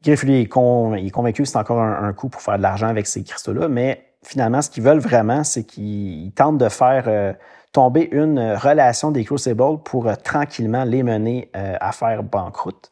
Griff, 0.02 0.24
lui, 0.24 0.42
est, 0.42 0.48
convaincu 0.48 1.44
que 1.44 1.48
c'est 1.48 1.58
encore 1.58 1.80
un, 1.80 2.14
coup 2.14 2.30
pour 2.30 2.42
faire 2.42 2.58
de 2.58 2.64
l'argent 2.64 2.88
avec 2.88 3.06
ces 3.06 3.24
cristaux-là, 3.24 3.68
mais 3.68 4.04
finalement, 4.24 4.64
ce 4.64 4.72
qu'ils 4.72 4.82
veulent 4.82 4.98
vraiment, 4.98 5.44
c'est 5.44 5.66
qu'ils 5.66 6.32
tentent 6.32 6.58
de 6.58 6.68
faire 6.68 7.36
tomber 7.74 8.08
une 8.12 8.40
relation 8.40 9.12
des 9.12 9.26
Crucibles 9.26 9.80
pour 9.84 10.08
euh, 10.08 10.16
tranquillement 10.16 10.86
les 10.86 11.04
mener 11.04 11.50
euh, 11.58 11.76
à 11.82 11.92
faire 11.92 12.24
banqueroute. 12.24 12.92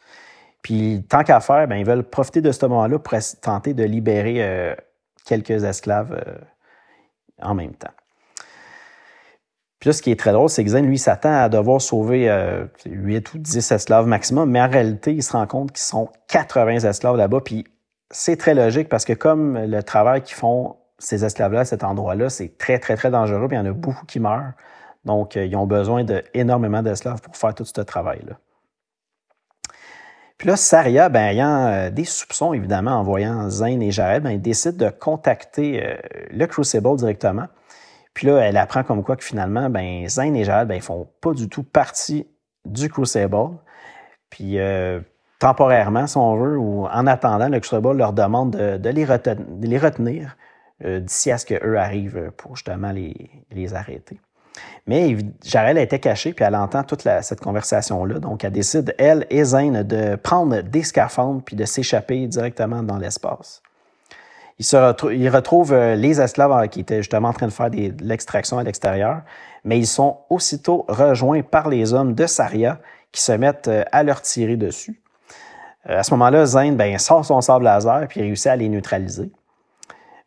Puis, 0.62 1.06
tant 1.08 1.24
qu'à 1.24 1.40
faire, 1.40 1.68
ben, 1.68 1.78
ils 1.78 1.86
veulent 1.86 2.04
profiter 2.04 2.42
de 2.42 2.52
ce 2.52 2.66
moment-là 2.66 3.00
pour 3.00 3.18
tenter 3.42 3.74
de 3.74 3.84
libérer 3.84 4.44
euh, 4.44 4.76
quelques 5.26 5.64
esclaves 5.64 6.20
en 7.42 7.56
même 7.56 7.74
temps. 7.74 7.92
Puis 9.80 9.90
là, 9.90 9.94
ce 9.94 10.02
qui 10.04 10.12
est 10.12 10.20
très 10.20 10.32
drôle, 10.32 10.50
c'est 10.50 10.64
que 10.64 10.70
Zen, 10.70 10.86
lui, 10.86 11.00
s'attend 11.00 11.34
à 11.34 11.50
devoir 11.50 11.82
sauver 11.82 12.30
8 12.86 13.34
ou 13.34 13.40
10 13.40 13.72
esclaves 13.72 14.06
maximum, 14.06 14.52
mais 14.52 14.62
en 14.62 14.70
réalité, 14.70 15.12
il 15.12 15.24
se 15.24 15.32
rend 15.32 15.48
compte 15.48 15.72
qu'ils 15.72 15.82
sont 15.82 16.10
80 16.28 16.82
esclaves 16.82 17.18
là-bas. 17.18 17.42
Puis 17.42 17.66
c'est 18.12 18.36
très 18.36 18.54
logique 18.54 18.90
parce 18.90 19.06
que 19.06 19.14
comme 19.14 19.58
le 19.58 19.82
travail 19.82 20.22
qu'ils 20.22 20.36
font 20.36 20.76
ces 21.02 21.26
esclaves-là 21.26 21.66
cet 21.66 21.84
endroit-là, 21.84 22.30
c'est 22.30 22.58
très, 22.58 22.80
très, 22.80 22.96
très 22.96 23.12
dangereux, 23.12 23.48
puis 23.48 23.58
il 23.58 23.60
y 23.60 23.62
en 23.62 23.66
a 23.66 23.74
beaucoup 23.74 24.06
qui 24.06 24.20
meurent. 24.20 24.54
Donc, 25.06 25.36
euh, 25.36 25.46
ils 25.46 25.56
ont 25.56 25.66
besoin 25.66 26.04
d'énormément 26.04 26.82
d'esclaves 26.82 27.22
pour 27.22 27.36
faire 27.36 27.56
tout 27.56 27.66
ce 27.66 27.82
travail-là. 27.82 28.38
Puis 30.38 30.48
là, 30.48 30.56
Saria, 30.56 31.10
ben, 31.10 31.22
ayant 31.22 31.68
euh, 31.68 31.90
des 31.90 32.06
soupçons, 32.06 32.54
évidemment, 32.54 32.92
en 32.92 33.04
voyant 33.04 33.50
Zane 33.50 33.82
et 33.82 33.92
Jared, 33.92 34.24
ben, 34.24 34.40
décide 34.40 34.78
de 34.78 34.90
contacter 34.90 35.86
euh, 35.86 35.96
le 36.32 36.46
Crucible 36.48 36.96
directement. 36.96 37.48
Puis 38.14 38.28
là, 38.28 38.40
elle 38.40 38.58
apprend 38.58 38.84
comme 38.84 39.04
quoi 39.04 39.16
que 39.16 39.24
finalement, 39.24 39.70
ben, 39.70 40.08
Zane 40.08 40.36
et 40.36 40.44
Jared, 40.44 40.68
ben, 40.68 40.82
font 40.82 41.08
pas 41.22 41.34
du 41.34 41.48
tout 41.48 41.64
partie 41.64 42.28
du 42.66 42.90
Crucible. 42.90 43.58
Puis 44.30 44.58
temporairement, 45.40 46.08
si 46.08 46.18
on 46.18 46.36
veut, 46.38 46.58
ou 46.58 46.86
en 46.86 47.08
attendant, 47.08 47.50
le 47.50 47.60
Crucible 47.60 47.98
leur 47.98 48.14
demande 48.14 48.52
de, 48.52 48.90
les, 48.90 49.06
retenir, 49.06 50.38
d'ici 50.84 51.32
à 51.32 51.38
ce 51.38 51.46
qu'eux 51.46 51.78
arrivent 51.78 52.32
pour 52.38 52.56
justement 52.56 52.92
les 52.92 53.74
arrêter. 53.74 54.20
Mais 54.88 55.16
Jarel 55.44 55.78
était 55.78 56.00
cachée, 56.00 56.34
puis 56.34 56.44
elle 56.44 56.56
entend 56.56 56.84
toute 56.84 57.08
cette 57.22 57.40
conversation-là. 57.40 58.20
Donc, 58.20 58.44
elle 58.44 58.52
décide, 58.52 58.96
elle 58.98 59.26
et 59.30 59.44
Zane, 59.44 59.84
de 59.84 60.16
prendre 60.16 60.62
des 60.62 60.84
scaphandres 60.84 61.42
puis 61.44 61.56
de 61.56 61.66
s'échapper 61.66 62.28
directement 62.28 62.84
dans 62.84 62.98
l'espace. 62.98 63.62
Ils, 64.60 64.66
se 64.66 64.76
retrouvent 64.76 65.74
euh, 65.74 65.96
les 65.96 66.22
esclaves 66.22 66.52
euh, 66.52 66.68
qui 66.68 66.82
étaient 66.82 66.98
justement 66.98 67.30
en 67.30 67.34
train 67.34 67.48
de 67.48 67.52
faire 67.52 67.72
de 67.72 67.94
l'extraction 68.04 68.60
à 68.60 68.64
l'extérieur, 68.64 69.22
mais 69.64 69.80
ils 69.80 69.88
sont 69.88 70.20
aussitôt 70.30 70.86
rejoints 70.88 71.42
par 71.42 71.68
les 71.68 71.94
hommes 71.94 72.14
de 72.14 72.28
Saria 72.28 72.80
qui 73.12 73.22
se 73.22 73.32
mettent 73.32 73.70
euh, 73.70 73.84
à 73.92 74.04
leur 74.04 74.22
tirer 74.22 74.58
dessus. 74.58 75.02
À 75.84 76.04
ce 76.04 76.12
moment-là, 76.12 76.46
Zane 76.46 76.76
ben, 76.76 76.96
sort 77.00 77.26
son 77.26 77.42
sable 77.42 77.66
laser 77.66 78.08
puis 78.08 78.22
réussit 78.22 78.48
à 78.48 78.56
les 78.56 78.70
neutraliser. 78.70 79.32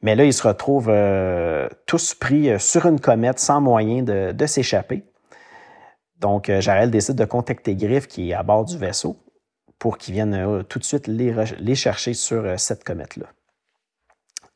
Mais 0.04 0.14
là, 0.14 0.26
ils 0.26 0.34
se 0.34 0.46
retrouvent 0.46 0.90
euh, 0.90 1.66
tous 1.86 2.12
pris 2.12 2.50
euh, 2.50 2.58
sur 2.58 2.84
une 2.84 3.00
comète 3.00 3.38
sans 3.38 3.62
moyen 3.62 4.02
de, 4.02 4.46
s'échapper. 4.46 5.02
Donc, 6.20 6.50
euh, 6.50 6.60
Jarel 6.60 6.90
décide 6.90 7.16
de 7.16 7.24
contacter 7.24 7.74
Griff, 7.74 8.06
qui 8.06 8.30
est 8.30 8.34
à 8.34 8.42
bord 8.42 8.66
du 8.66 8.76
vaisseau, 8.76 9.16
pour 9.78 9.96
qu'il 9.96 10.12
vienne 10.12 10.62
tout 10.68 10.78
de 10.78 10.84
suite 10.84 11.06
les, 11.06 11.74
chercher 11.74 12.12
sur 12.12 12.60
cette 12.60 12.84
comète-là. 12.84 13.24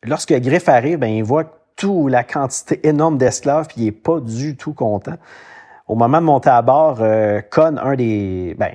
Lorsque 0.03 0.35
Griff 0.35 0.69
arrive, 0.69 0.99
ben, 0.99 1.07
il 1.07 1.25
voit 1.25 1.51
toute 1.77 2.11
la 2.11 2.25
quantité 2.25 2.87
énorme 2.87 3.17
d'esclaves, 3.17 3.69
puis 3.69 3.77
il 3.79 3.85
n'est 3.87 3.93
pas 3.93 4.21
du 4.21 4.55
tout 4.55 4.75
content. 4.75 5.17
Au 5.87 5.95
moment 5.95 6.21
de 6.21 6.27
monter 6.27 6.51
à 6.51 6.61
bord, 6.61 6.99
Con, 7.51 7.79
un 7.79 7.97
des. 7.97 8.55
Ben, 8.59 8.75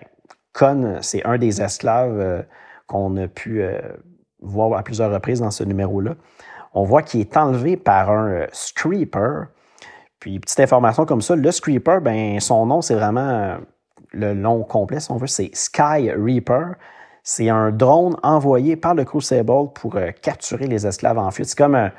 Con, 0.53 0.97
c'est 1.01 1.23
un 1.23 1.37
des 1.37 1.61
esclaves 1.61 2.45
qu'on 2.87 3.15
a 3.17 3.27
pu 3.27 3.63
voir 4.41 4.73
à 4.73 4.83
plusieurs 4.83 5.11
reprises 5.11 5.39
dans 5.39 5.51
ce 5.51 5.63
numéro-là 5.63 6.15
on 6.73 6.83
voit 6.83 7.03
qu'il 7.03 7.21
est 7.21 7.37
enlevé 7.37 7.77
par 7.77 8.09
un 8.09 8.27
euh, 8.27 8.47
Screeper. 8.51 9.47
Puis, 10.19 10.39
petite 10.39 10.59
information 10.59 11.05
comme 11.05 11.21
ça, 11.21 11.35
le 11.35 11.51
Screeper, 11.51 12.01
ben, 12.01 12.39
son 12.39 12.65
nom, 12.65 12.81
c'est 12.81 12.95
vraiment 12.95 13.29
euh, 13.29 13.57
le 14.11 14.33
nom 14.33 14.63
complet, 14.63 14.99
si 14.99 15.11
on 15.11 15.17
veut, 15.17 15.27
c'est 15.27 15.51
Sky 15.53 16.11
Reaper. 16.11 16.75
C'est 17.23 17.49
un 17.49 17.71
drone 17.71 18.17
envoyé 18.21 18.75
par 18.75 18.95
le 18.95 19.05
Crucible 19.05 19.71
pour 19.73 19.95
euh, 19.95 20.11
capturer 20.21 20.67
les 20.67 20.85
esclaves 20.85 21.17
en 21.17 21.31
fuite. 21.31 21.47
C'est 21.47 21.57
comme 21.57 21.91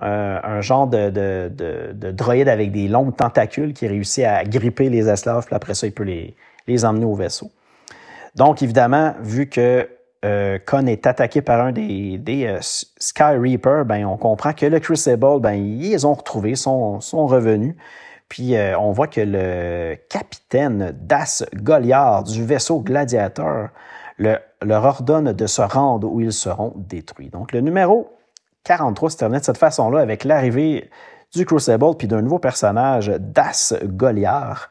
un, 0.00 0.60
genre 0.60 0.88
de, 0.88 1.10
de, 1.10 2.10
droïde 2.10 2.48
avec 2.48 2.72
des 2.72 2.88
longues 2.88 3.14
tentacules 3.14 3.72
qui 3.72 3.86
réussit 3.86 4.24
à 4.24 4.42
gripper 4.44 4.90
les 4.90 5.08
esclaves, 5.08 5.46
puis 5.46 5.54
après 5.54 5.74
ça, 5.74 5.86
il 5.86 5.92
peut 5.92 6.02
les, 6.02 6.34
les 6.66 6.84
emmener 6.84 7.04
au 7.04 7.14
vaisseau. 7.14 7.50
Donc, 8.34 8.62
évidemment, 8.62 9.14
vu 9.20 9.48
que 9.48 9.88
euh, 10.24 10.58
Con 10.64 10.86
est 10.86 11.06
attaqué 11.06 11.42
par 11.42 11.60
un 11.60 11.72
des, 11.72 12.18
euh, 12.28 12.58
Sky 12.60 13.36
Reaper, 13.36 13.84
ben, 13.84 14.06
on 14.06 14.16
comprend 14.16 14.54
que 14.54 14.64
le 14.64 14.80
Crucible, 14.80 15.40
ben, 15.40 15.52
ils 15.52 16.06
ont 16.06 16.14
retrouvé, 16.14 16.54
son 16.54 16.98
revenu. 17.00 17.76
Puis 18.28 18.56
euh, 18.56 18.78
on 18.78 18.90
voit 18.92 19.06
que 19.06 19.20
le 19.20 19.96
capitaine 20.08 20.96
Das 20.98 21.44
Goliard 21.54 22.24
du 22.24 22.44
vaisseau 22.44 22.80
Gladiateur 22.80 23.68
leur 24.18 24.84
ordonne 24.84 25.32
de 25.32 25.46
se 25.46 25.60
rendre 25.60 26.10
où 26.10 26.20
ils 26.20 26.32
seront 26.32 26.72
détruits. 26.76 27.28
Donc 27.28 27.52
le 27.52 27.60
numéro 27.60 28.16
43 28.64 29.10
se 29.10 29.16
termine 29.18 29.40
de 29.40 29.44
cette 29.44 29.58
façon-là 29.58 30.00
avec 30.00 30.24
l'arrivée 30.24 30.88
du 31.34 31.44
Crucible 31.44 31.96
puis 31.98 32.08
d'un 32.08 32.22
nouveau 32.22 32.38
personnage, 32.38 33.08
Das 33.18 33.74
Goliard, 33.84 34.70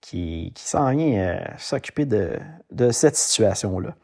qui, 0.00 0.52
qui 0.54 0.64
s'en 0.68 0.90
vient 0.90 1.40
s'occuper 1.56 2.04
de, 2.04 2.38
de 2.70 2.90
cette 2.90 3.16
situation-là. 3.16 3.94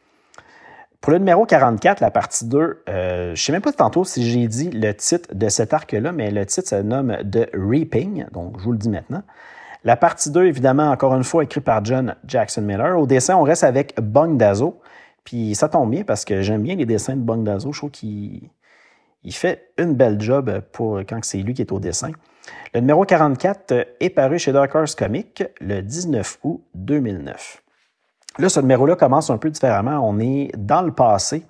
Pour 1.01 1.11
le 1.13 1.17
numéro 1.17 1.47
44, 1.47 1.99
la 1.99 2.11
partie 2.11 2.45
2, 2.45 2.83
euh, 2.87 3.25
je 3.25 3.31
ne 3.31 3.35
sais 3.35 3.51
même 3.51 3.63
pas 3.63 3.73
tantôt 3.73 4.03
si 4.03 4.29
j'ai 4.29 4.47
dit 4.47 4.69
le 4.69 4.93
titre 4.93 5.33
de 5.33 5.49
cet 5.49 5.73
arc-là, 5.73 6.11
mais 6.11 6.29
le 6.29 6.45
titre 6.45 6.69
se 6.69 6.75
nomme 6.75 7.17
The 7.29 7.49
Reaping, 7.55 8.27
donc 8.31 8.59
je 8.59 8.63
vous 8.63 8.71
le 8.71 8.77
dis 8.77 8.89
maintenant. 8.89 9.23
La 9.83 9.97
partie 9.97 10.29
2, 10.29 10.45
évidemment, 10.45 10.91
encore 10.91 11.15
une 11.15 11.23
fois, 11.23 11.43
écrite 11.43 11.63
par 11.63 11.83
John 11.83 12.15
Jackson 12.27 12.61
Miller. 12.61 12.99
Au 12.99 13.07
dessin, 13.07 13.35
on 13.35 13.41
reste 13.41 13.63
avec 13.63 13.99
Bong 13.99 14.37
Dazo. 14.37 14.79
Puis 15.23 15.55
ça 15.55 15.69
tombe 15.69 15.89
bien 15.89 16.03
parce 16.03 16.23
que 16.23 16.43
j'aime 16.43 16.61
bien 16.61 16.75
les 16.75 16.85
dessins 16.85 17.15
de 17.15 17.21
Bong 17.21 17.43
Dazo. 17.43 17.71
Je 17.71 17.79
trouve 17.79 17.89
qu'il 17.89 18.49
il 19.23 19.33
fait 19.33 19.71
une 19.79 19.95
belle 19.95 20.21
job 20.21 20.61
pour 20.71 20.99
quand 20.99 21.23
c'est 21.23 21.39
lui 21.39 21.55
qui 21.55 21.63
est 21.63 21.71
au 21.71 21.79
dessin. 21.79 22.11
Le 22.75 22.79
numéro 22.79 23.05
44 23.05 23.87
est 23.99 24.09
paru 24.11 24.37
chez 24.37 24.51
Dark 24.51 24.73
Horse 24.75 24.93
Comics 24.93 25.43
le 25.59 25.81
19 25.81 26.39
août 26.43 26.63
2009. 26.75 27.63
Là, 28.37 28.47
ce 28.49 28.59
numéro-là 28.59 28.95
commence 28.95 29.29
un 29.29 29.37
peu 29.37 29.49
différemment. 29.49 29.99
On 30.07 30.19
est 30.19 30.51
dans 30.57 30.81
le 30.81 30.91
passé. 30.91 31.43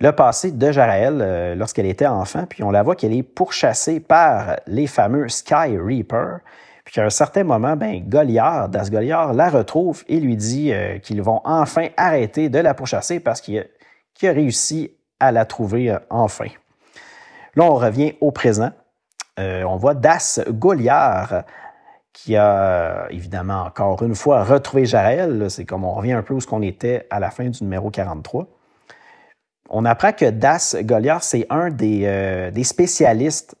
Le 0.00 0.12
passé 0.12 0.50
de 0.50 0.72
Jaraël 0.72 1.20
euh, 1.20 1.54
lorsqu'elle 1.54 1.86
était 1.86 2.06
enfant, 2.06 2.44
puis 2.46 2.62
on 2.62 2.70
la 2.70 2.82
voit 2.82 2.96
qu'elle 2.96 3.14
est 3.14 3.22
pourchassée 3.22 4.00
par 4.00 4.56
les 4.66 4.86
fameux 4.86 5.28
Sky 5.28 5.78
Reaper. 5.78 6.40
Puis 6.84 6.94
qu'à 6.94 7.04
un 7.04 7.10
certain 7.10 7.44
moment, 7.44 7.76
ben, 7.76 8.02
Goliath, 8.06 8.70
Das 8.70 8.90
Goliath, 8.90 9.34
la 9.34 9.48
retrouve 9.48 10.04
et 10.08 10.20
lui 10.20 10.36
dit 10.36 10.72
euh, 10.72 10.98
qu'ils 10.98 11.22
vont 11.22 11.40
enfin 11.44 11.88
arrêter 11.96 12.48
de 12.48 12.58
la 12.58 12.74
pourchasser 12.74 13.20
parce 13.20 13.40
qu'il 13.40 13.58
a, 13.58 14.32
réussi 14.32 14.92
à 15.18 15.32
la 15.32 15.46
trouver 15.46 15.90
euh, 15.90 15.98
enfin. 16.10 16.48
Là, 17.54 17.64
on 17.64 17.74
revient 17.74 18.14
au 18.20 18.32
présent. 18.32 18.70
on 19.38 19.76
voit 19.76 19.94
Das 19.94 20.40
Goliath 20.50 21.46
qui 22.16 22.34
a 22.34 23.08
évidemment 23.10 23.64
encore 23.64 24.02
une 24.02 24.14
fois 24.14 24.42
retrouvé 24.42 24.86
Jarel. 24.86 25.50
C'est 25.50 25.66
comme 25.66 25.84
on 25.84 25.92
revient 25.92 26.12
un 26.12 26.22
peu 26.22 26.32
où 26.32 26.40
ce 26.40 26.46
qu'on 26.46 26.62
était 26.62 27.06
à 27.10 27.20
la 27.20 27.30
fin 27.30 27.50
du 27.50 27.62
numéro 27.62 27.90
43. 27.90 28.46
On 29.68 29.84
apprend 29.84 30.12
que 30.12 30.30
Das 30.30 30.76
Goliath, 30.80 31.24
c'est 31.24 31.46
un 31.50 31.68
des, 31.68 32.06
euh, 32.06 32.62
spécialistes 32.62 33.54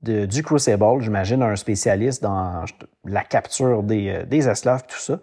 du 0.00 0.42
Crucible, 0.44 1.00
j'imagine 1.00 1.42
un 1.42 1.56
spécialiste 1.56 2.22
dans 2.22 2.64
la 3.04 3.22
capture 3.24 3.82
des, 3.82 4.10
euh, 4.10 4.24
des 4.26 4.48
esclaves, 4.48 4.84
tout 4.86 4.98
ça. 4.98 5.18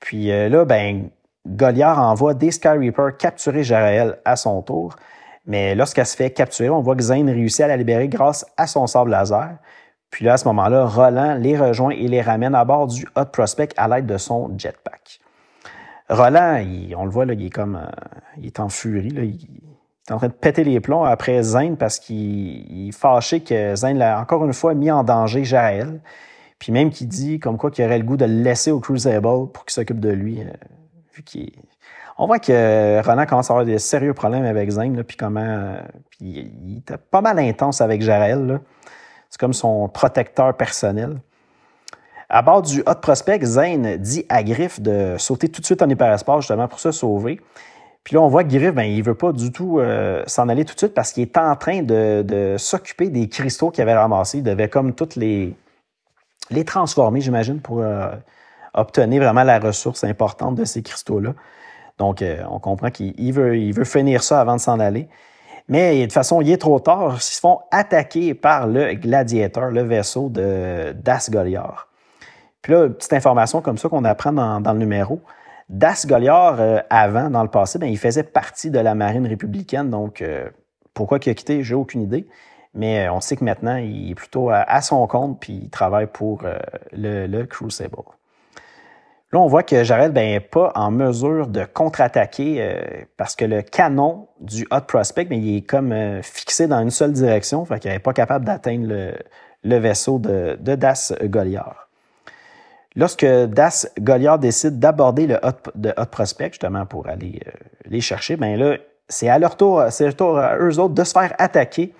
Puis 0.00 0.30
euh, 0.30 0.48
là, 0.48 0.64
ben, 0.64 1.10
Goliath 1.46 1.98
envoie 1.98 2.32
des 2.32 2.50
Sky 2.50 2.68
Reapers 2.68 3.18
capturer 3.18 3.62
Jarael 3.62 4.18
à 4.24 4.36
son 4.36 4.62
tour. 4.62 4.96
Mais 5.44 5.74
lorsqu'elle 5.74 6.06
se 6.06 6.16
fait 6.16 6.30
capturer, 6.30 6.70
on 6.70 6.80
voit 6.80 6.96
que 6.96 7.02
Zane 7.02 7.28
réussit 7.28 7.60
à 7.60 7.68
la 7.68 7.76
libérer 7.76 8.08
grâce 8.08 8.46
à 8.56 8.66
son 8.66 8.86
sable 8.86 9.10
laser. 9.10 9.58
Puis 10.10 10.24
là, 10.24 10.34
à 10.34 10.36
ce 10.36 10.46
moment-là, 10.48 10.86
Roland 10.86 11.34
les 11.34 11.56
rejoint 11.56 11.92
et 11.92 12.08
les 12.08 12.22
ramène 12.22 12.54
à 12.54 12.64
bord 12.64 12.86
du 12.86 13.06
Hot 13.16 13.26
Prospect 13.26 13.70
à 13.76 13.88
l'aide 13.88 14.06
de 14.06 14.16
son 14.16 14.56
jetpack. 14.58 15.20
Roland, 16.08 16.64
on 16.96 17.04
le 17.04 17.10
voit, 17.10 17.26
là, 17.26 17.34
il 17.34 17.46
est 17.46 17.50
comme, 17.50 17.76
euh, 17.76 17.86
il 18.38 18.46
est 18.46 18.60
en 18.60 18.70
furie, 18.70 19.10
là, 19.10 19.22
il 19.22 19.38
est 20.08 20.12
en 20.12 20.16
train 20.16 20.28
de 20.28 20.32
péter 20.32 20.64
les 20.64 20.80
plombs 20.80 21.04
après 21.04 21.42
Zane 21.42 21.76
parce 21.76 21.98
qu'il 21.98 22.88
est 22.88 22.92
fâché 22.92 23.40
que 23.40 23.74
Zane 23.76 23.98
l'a 23.98 24.18
encore 24.18 24.44
une 24.44 24.54
fois 24.54 24.72
mis 24.74 24.90
en 24.90 25.04
danger 25.04 25.44
Jaël. 25.44 26.00
Puis 26.58 26.72
même 26.72 26.90
qu'il 26.90 27.08
dit 27.08 27.38
comme 27.38 27.58
quoi 27.58 27.70
qu'il 27.70 27.84
aurait 27.84 27.98
le 27.98 28.04
goût 28.04 28.16
de 28.16 28.24
le 28.24 28.42
laisser 28.42 28.70
au 28.70 28.80
Crucible 28.80 29.20
pour 29.20 29.64
qu'il 29.64 29.72
s'occupe 29.72 30.00
de 30.00 30.10
lui, 30.10 30.40
euh, 30.40 30.46
on 32.16 32.26
voit 32.26 32.38
que 32.38 33.00
Ronan 33.06 33.26
commence 33.26 33.50
à 33.50 33.54
avoir 33.54 33.66
des 33.66 33.78
sérieux 33.78 34.14
problèmes 34.14 34.44
avec 34.44 34.70
Zane, 34.70 35.02
puis 35.04 35.16
comment. 35.16 35.40
Euh, 35.40 35.80
il 36.20 36.78
était 36.78 36.96
pas 36.96 37.20
mal 37.20 37.38
intense 37.38 37.80
avec 37.80 38.02
Jarel. 38.02 38.60
C'est 39.30 39.40
comme 39.40 39.52
son 39.52 39.88
protecteur 39.88 40.56
personnel. 40.56 41.20
À 42.30 42.42
bord 42.42 42.62
du 42.62 42.82
Hot 42.86 42.96
Prospect, 43.00 43.44
Zane 43.44 43.96
dit 43.96 44.26
à 44.28 44.42
Griff 44.42 44.80
de 44.80 45.16
sauter 45.18 45.48
tout 45.48 45.60
de 45.60 45.66
suite 45.66 45.80
en 45.80 45.88
hyperespace 45.88 46.40
justement 46.40 46.68
pour 46.68 46.78
se 46.78 46.90
sauver. 46.90 47.40
Puis 48.04 48.14
là, 48.14 48.22
on 48.22 48.28
voit 48.28 48.44
que 48.44 48.48
Griff, 48.50 48.74
ben, 48.74 48.84
il 48.84 49.02
veut 49.02 49.14
pas 49.14 49.32
du 49.32 49.52
tout 49.52 49.80
euh, 49.80 50.22
s'en 50.26 50.48
aller 50.48 50.64
tout 50.64 50.74
de 50.74 50.78
suite 50.78 50.94
parce 50.94 51.12
qu'il 51.12 51.22
est 51.22 51.36
en 51.36 51.56
train 51.56 51.82
de, 51.82 52.56
s'occuper 52.58 53.08
des 53.10 53.28
cristaux 53.28 53.70
qu'il 53.70 53.82
avait 53.82 53.94
ramassés. 53.94 54.38
Il 54.38 54.44
devait 54.44 54.68
comme 54.68 54.94
toutes 54.94 55.16
les, 55.16 55.54
les 56.50 56.64
transformer, 56.64 57.20
j'imagine, 57.20 57.60
pour 57.60 57.80
euh, 57.80 58.10
obtenir 58.74 59.22
vraiment 59.22 59.42
la 59.42 59.58
ressource 59.58 60.04
importante 60.04 60.54
de 60.54 60.64
ces 60.64 60.82
cristaux-là. 60.82 61.34
Donc, 61.98 62.22
euh, 62.22 62.42
on 62.50 62.58
comprend 62.60 62.90
qu'il 62.90 63.32
veut, 63.32 63.58
il 63.58 63.72
veut 63.72 63.84
finir 63.84 64.22
ça 64.22 64.40
avant 64.40 64.56
de 64.56 64.60
s'en 64.60 64.80
aller. 64.80 65.08
Mais 65.68 65.98
de 65.98 66.02
toute 66.04 66.12
façon, 66.12 66.40
il 66.40 66.50
est 66.50 66.58
trop 66.58 66.80
tard. 66.80 67.16
Ils 67.16 67.20
se 67.20 67.40
font 67.40 67.60
attaquer 67.70 68.34
par 68.34 68.66
le 68.66 68.94
gladiateur, 68.94 69.70
le 69.70 69.82
vaisseau 69.82 70.30
de 70.30 70.92
Das 70.92 71.30
Goliath. 71.30 71.86
Puis 72.62 72.72
là, 72.72 72.88
petite 72.88 73.12
information 73.12 73.60
comme 73.60 73.78
ça 73.78 73.88
qu'on 73.88 74.04
apprend 74.04 74.32
dans, 74.32 74.72
le 74.72 74.78
numéro. 74.78 75.20
Das 75.68 76.06
Goliath, 76.06 76.58
euh, 76.58 76.80
avant, 76.88 77.28
dans 77.28 77.42
le 77.42 77.50
passé, 77.50 77.78
ben, 77.78 77.86
il 77.86 77.98
faisait 77.98 78.22
partie 78.22 78.70
de 78.70 78.78
la 78.78 78.94
marine 78.94 79.26
républicaine. 79.26 79.90
Donc, 79.90 80.22
euh, 80.22 80.48
pourquoi 80.94 81.18
il 81.24 81.30
a 81.30 81.34
quitté, 81.34 81.62
j'ai 81.62 81.74
aucune 81.74 82.02
idée. 82.02 82.26
Mais 82.74 83.08
on 83.08 83.20
sait 83.20 83.36
que 83.36 83.44
maintenant, 83.44 83.76
il 83.76 84.10
est 84.10 84.14
plutôt 84.14 84.50
à, 84.50 84.80
son 84.82 85.06
compte, 85.06 85.40
puis 85.40 85.60
il 85.64 85.70
travaille 85.70 86.06
pour 86.06 86.42
le, 86.92 87.26
le 87.26 87.46
Crucible. 87.46 87.96
Là, 89.30 89.40
on 89.40 89.46
voit 89.46 89.62
que 89.62 89.84
Jared 89.84 90.14
n'est 90.14 90.40
ben, 90.40 90.48
pas 90.48 90.72
en 90.74 90.90
mesure 90.90 91.48
de 91.48 91.64
contre-attaquer 91.64 92.56
euh, 92.60 93.04
parce 93.18 93.36
que 93.36 93.44
le 93.44 93.60
canon 93.60 94.28
du 94.40 94.66
Hot 94.70 94.80
Prospect, 94.86 95.26
ben, 95.26 95.38
il 95.38 95.58
est 95.58 95.62
comme 95.62 95.92
euh, 95.92 96.22
fixé 96.22 96.66
dans 96.66 96.80
une 96.80 96.90
seule 96.90 97.12
direction, 97.12 97.64
fait 97.66 97.78
qu'il 97.78 97.90
n'est 97.90 97.98
pas 97.98 98.14
capable 98.14 98.46
d'atteindre 98.46 98.86
le, 99.64 99.78
vaisseau 99.78 100.18
de, 100.18 100.56
Das 100.76 101.12
Goliath. 101.24 101.76
Lorsque 102.96 103.26
Das 103.26 103.92
Goliath 104.00 104.40
décide 104.40 104.78
d'aborder 104.78 105.26
le 105.26 105.38
Hot, 105.42 106.06
Prospect, 106.10 106.52
justement 106.52 106.86
pour 106.86 107.06
aller 107.06 107.42
euh, 107.46 107.50
les 107.84 108.00
chercher, 108.00 108.36
ben 108.36 108.58
là, 108.58 108.78
c'est 109.10 109.28
à 109.28 109.38
leur 109.38 109.58
tour, 109.58 109.84
c'est 109.90 110.22
à 110.22 110.56
eux 110.58 110.78
autres 110.78 110.94
de 110.94 111.04
se 111.04 111.12
faire 111.12 111.34
attaquer 111.38 111.92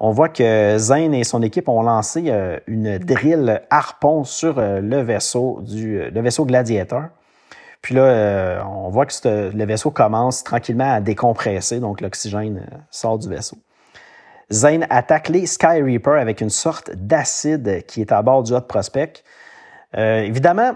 on 0.00 0.12
voit 0.12 0.28
que 0.28 0.76
Zane 0.78 1.14
et 1.14 1.24
son 1.24 1.42
équipe 1.42 1.68
ont 1.68 1.82
lancé 1.82 2.24
euh, 2.28 2.58
une 2.66 2.98
drill 2.98 3.62
harpon 3.70 4.24
sur 4.24 4.58
euh, 4.58 4.80
le 4.80 5.00
vaisseau 5.00 5.60
du 5.62 6.00
euh, 6.00 6.10
le 6.10 6.20
vaisseau 6.20 6.44
gladiateur. 6.44 7.08
Puis 7.82 7.94
là, 7.94 8.66
on 8.66 8.88
voit 8.88 9.06
que 9.06 9.52
le 9.54 9.64
vaisseau 9.64 9.92
commence 9.92 10.42
tranquillement 10.42 10.94
à 10.94 11.00
décompresser, 11.00 11.78
donc 11.78 12.00
l'oxygène 12.00 12.66
sort 12.90 13.18
du 13.18 13.28
vaisseau. 13.28 13.56
Zane 14.52 14.84
attaque 14.90 15.28
les 15.28 15.46
Sky 15.46 15.80
Reaper 15.80 16.18
avec 16.18 16.40
une 16.40 16.50
sorte 16.50 16.90
d'acide 16.96 17.86
qui 17.86 18.00
est 18.00 18.10
à 18.10 18.20
bord 18.20 18.42
du 18.42 18.52
Hot 18.52 18.62
Prospect. 18.62 19.22
évidemment, 19.94 20.72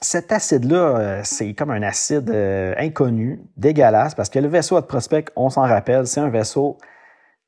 cet 0.00 0.32
acide-là, 0.32 1.20
c'est 1.22 1.54
comme 1.54 1.70
un 1.70 1.82
acide 1.82 2.28
inconnu, 2.76 3.40
dégueulasse, 3.56 4.16
parce 4.16 4.28
que 4.28 4.40
le 4.40 4.48
vaisseau 4.48 4.78
Hot 4.78 4.82
Prospect, 4.82 5.26
on 5.36 5.48
s'en 5.48 5.62
rappelle, 5.62 6.08
c'est 6.08 6.20
un 6.20 6.28
vaisseau 6.28 6.76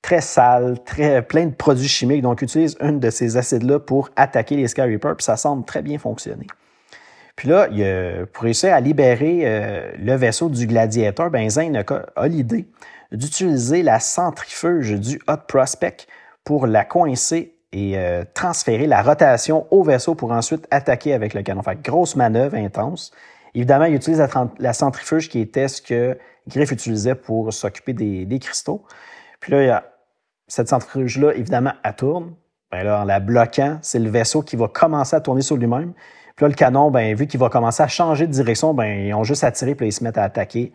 très 0.02 0.20
sale, 0.20 0.82
très 0.84 1.22
plein 1.22 1.46
de 1.46 1.54
produits 1.54 1.88
chimiques. 1.88 2.22
Donc, 2.22 2.42
utilise 2.42 2.76
une 2.80 3.00
de 3.00 3.10
ces 3.10 3.36
acides-là 3.36 3.78
pour 3.78 4.10
attaquer 4.16 4.56
les 4.56 4.68
Sky 4.68 4.82
Reapers, 4.82 5.16
puis 5.16 5.24
ça 5.24 5.36
semble 5.36 5.64
très 5.64 5.80
bien 5.82 5.98
fonctionner. 5.98 6.46
Puis 7.36 7.48
là, 7.48 7.68
il 7.70 8.26
pour 8.32 8.44
réussir 8.44 8.74
à 8.74 8.80
libérer 8.80 9.40
euh, 9.44 9.92
le 9.98 10.14
vaisseau 10.14 10.48
du 10.48 10.66
gladiateur, 10.66 11.30
ben 11.30 11.48
a, 11.48 12.28
l'idée 12.28 12.66
d'utiliser 13.10 13.82
la 13.82 14.00
centrifuge 14.00 14.92
du 14.92 15.20
Hot 15.28 15.46
Prospect 15.46 16.06
pour 16.44 16.66
la 16.66 16.84
coincer 16.84 17.54
et 17.72 17.96
euh, 17.96 18.24
transférer 18.34 18.86
la 18.86 19.02
rotation 19.02 19.66
au 19.70 19.82
vaisseau 19.82 20.14
pour 20.14 20.32
ensuite 20.32 20.66
attaquer 20.70 21.14
avec 21.14 21.34
le 21.34 21.42
canon. 21.42 21.62
Fait 21.62 21.80
grosse 21.80 22.16
manœuvre 22.16 22.56
intense. 22.56 23.12
Évidemment, 23.54 23.84
il 23.84 23.94
utilise 23.94 24.22
la, 24.58 24.72
centrifuge 24.72 25.28
qui 25.28 25.40
était 25.40 25.68
ce 25.68 25.82
que 25.82 26.18
Griff 26.48 26.70
utilisait 26.72 27.14
pour 27.14 27.52
s'occuper 27.52 27.92
des, 27.92 28.38
cristaux. 28.38 28.84
Puis 29.40 29.52
là, 29.52 29.62
il 29.62 29.66
y 29.66 29.70
a 29.70 29.84
cette 30.52 30.68
centrifuge-là, 30.68 31.32
évidemment, 31.32 31.72
elle 31.82 31.94
tourne. 31.94 32.34
Ben 32.70 32.82
là, 32.82 33.00
en 33.00 33.04
la 33.04 33.20
bloquant, 33.20 33.78
c'est 33.80 33.98
le 33.98 34.10
vaisseau 34.10 34.42
qui 34.42 34.56
va 34.56 34.68
commencer 34.68 35.16
à 35.16 35.20
tourner 35.22 35.40
sur 35.40 35.56
lui-même. 35.56 35.94
Puis 36.36 36.44
là, 36.44 36.48
le 36.48 36.54
canon, 36.54 36.90
ben, 36.90 37.14
vu 37.14 37.26
qu'il 37.26 37.40
va 37.40 37.48
commencer 37.48 37.82
à 37.82 37.88
changer 37.88 38.26
de 38.26 38.32
direction, 38.32 38.74
ben, 38.74 39.06
ils 39.06 39.14
ont 39.14 39.24
juste 39.24 39.44
à 39.44 39.50
tirer, 39.50 39.74
puis 39.74 39.86
ils 39.86 39.92
se 39.92 40.04
mettent 40.04 40.18
à 40.18 40.24
attaquer 40.24 40.74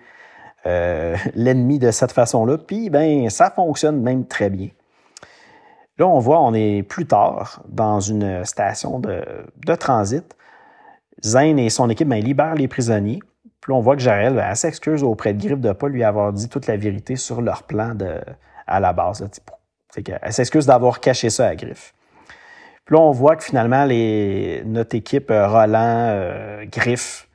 euh, 0.66 1.16
l'ennemi 1.36 1.78
de 1.78 1.92
cette 1.92 2.12
façon-là. 2.12 2.58
Puis, 2.58 2.90
ben, 2.90 3.30
ça 3.30 3.52
fonctionne 3.52 4.02
même 4.02 4.26
très 4.26 4.50
bien. 4.50 4.70
Là, 6.00 6.08
on 6.08 6.18
voit, 6.18 6.42
on 6.42 6.56
est 6.56 6.82
plus 6.82 7.06
tard 7.06 7.62
dans 7.70 8.00
une 8.00 8.44
station 8.46 9.00
de, 9.00 9.76
transit. 9.76 10.26
Zane 11.24 11.60
et 11.60 11.70
son 11.70 11.88
équipe 11.92 12.12
libèrent 12.12 12.56
les 12.56 12.68
prisonniers. 12.68 13.20
Puis 13.62 13.74
là, 13.74 13.78
on 13.78 13.82
voit 13.82 13.96
que 13.96 14.02
Jarel 14.02 14.44
s'excuse 14.56 15.04
auprès 15.04 15.36
de 15.36 15.40
Griff 15.40 15.60
de 15.60 15.68
ne 15.68 15.74
pas 15.74 15.88
lui 15.88 16.04
avoir 16.04 16.34
dit 16.34 16.50
toute 16.50 16.66
la 16.66 16.78
vérité 16.78 17.16
sur 17.16 17.42
leur 17.42 17.62
plan 17.62 17.96
à 18.66 18.80
la 18.80 18.94
base. 18.94 19.24
Elle 19.96 20.34
s'excuse 20.34 20.66
d'avoir 20.66 21.00
caché 21.00 21.30
ça 21.30 21.48
à 21.48 21.56
Griff. 21.56 21.94
Puis 22.88 22.96
là, 22.96 23.02
on 23.02 23.12
voit 23.12 23.36
que 23.36 23.44
finalement, 23.44 23.86
notre 24.66 24.96
équipe, 24.96 25.30
euh, 25.30 25.48
Roland, 25.48 26.08
euh, 26.10 26.66
Griff, 26.72 27.28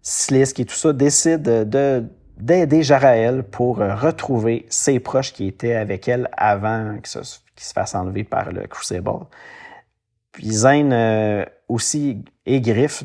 Slisk 0.00 0.58
et 0.58 0.64
tout 0.64 0.74
ça, 0.74 0.94
décide 0.94 1.42
de, 1.42 2.04
d'aider 2.38 2.82
Jaraël 2.82 3.42
pour 3.42 3.82
euh, 3.82 3.94
retrouver 3.94 4.64
ses 4.70 4.98
proches 4.98 5.34
qui 5.34 5.48
étaient 5.48 5.74
avec 5.74 6.08
elle 6.08 6.30
avant 6.34 6.96
qu'il 6.96 7.22
se, 7.24 7.72
fasse 7.74 7.94
enlever 7.94 8.24
par 8.24 8.50
le 8.52 8.66
Crucible. 8.66 9.26
Puis 10.32 10.50
Zane 10.50 11.46
aussi 11.68 12.24
et 12.44 12.60
Griff, 12.60 13.02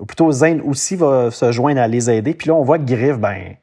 ou 0.00 0.06
plutôt 0.06 0.30
Zane 0.32 0.60
aussi 0.60 0.96
va 0.96 1.30
se 1.30 1.50
joindre 1.52 1.80
à 1.80 1.88
les 1.88 2.10
aider. 2.10 2.34
Puis 2.34 2.48
là, 2.48 2.54
on 2.54 2.62
voit 2.62 2.78
que 2.78 2.84
Griff, 2.84 3.18
ben, 3.18 3.56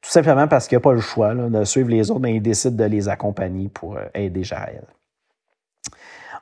tout 0.00 0.10
simplement 0.10 0.48
parce 0.48 0.66
qu'il 0.66 0.76
n'a 0.76 0.80
pas 0.80 0.92
le 0.92 1.00
choix 1.00 1.34
de 1.34 1.64
suivre 1.64 1.90
les 1.90 2.10
autres, 2.10 2.20
mais 2.20 2.34
il 2.34 2.40
décide 2.40 2.76
de 2.76 2.84
les 2.84 3.08
accompagner 3.08 3.68
pour 3.68 3.96
euh, 3.96 4.06
aider 4.14 4.44
Jaël. 4.44 4.84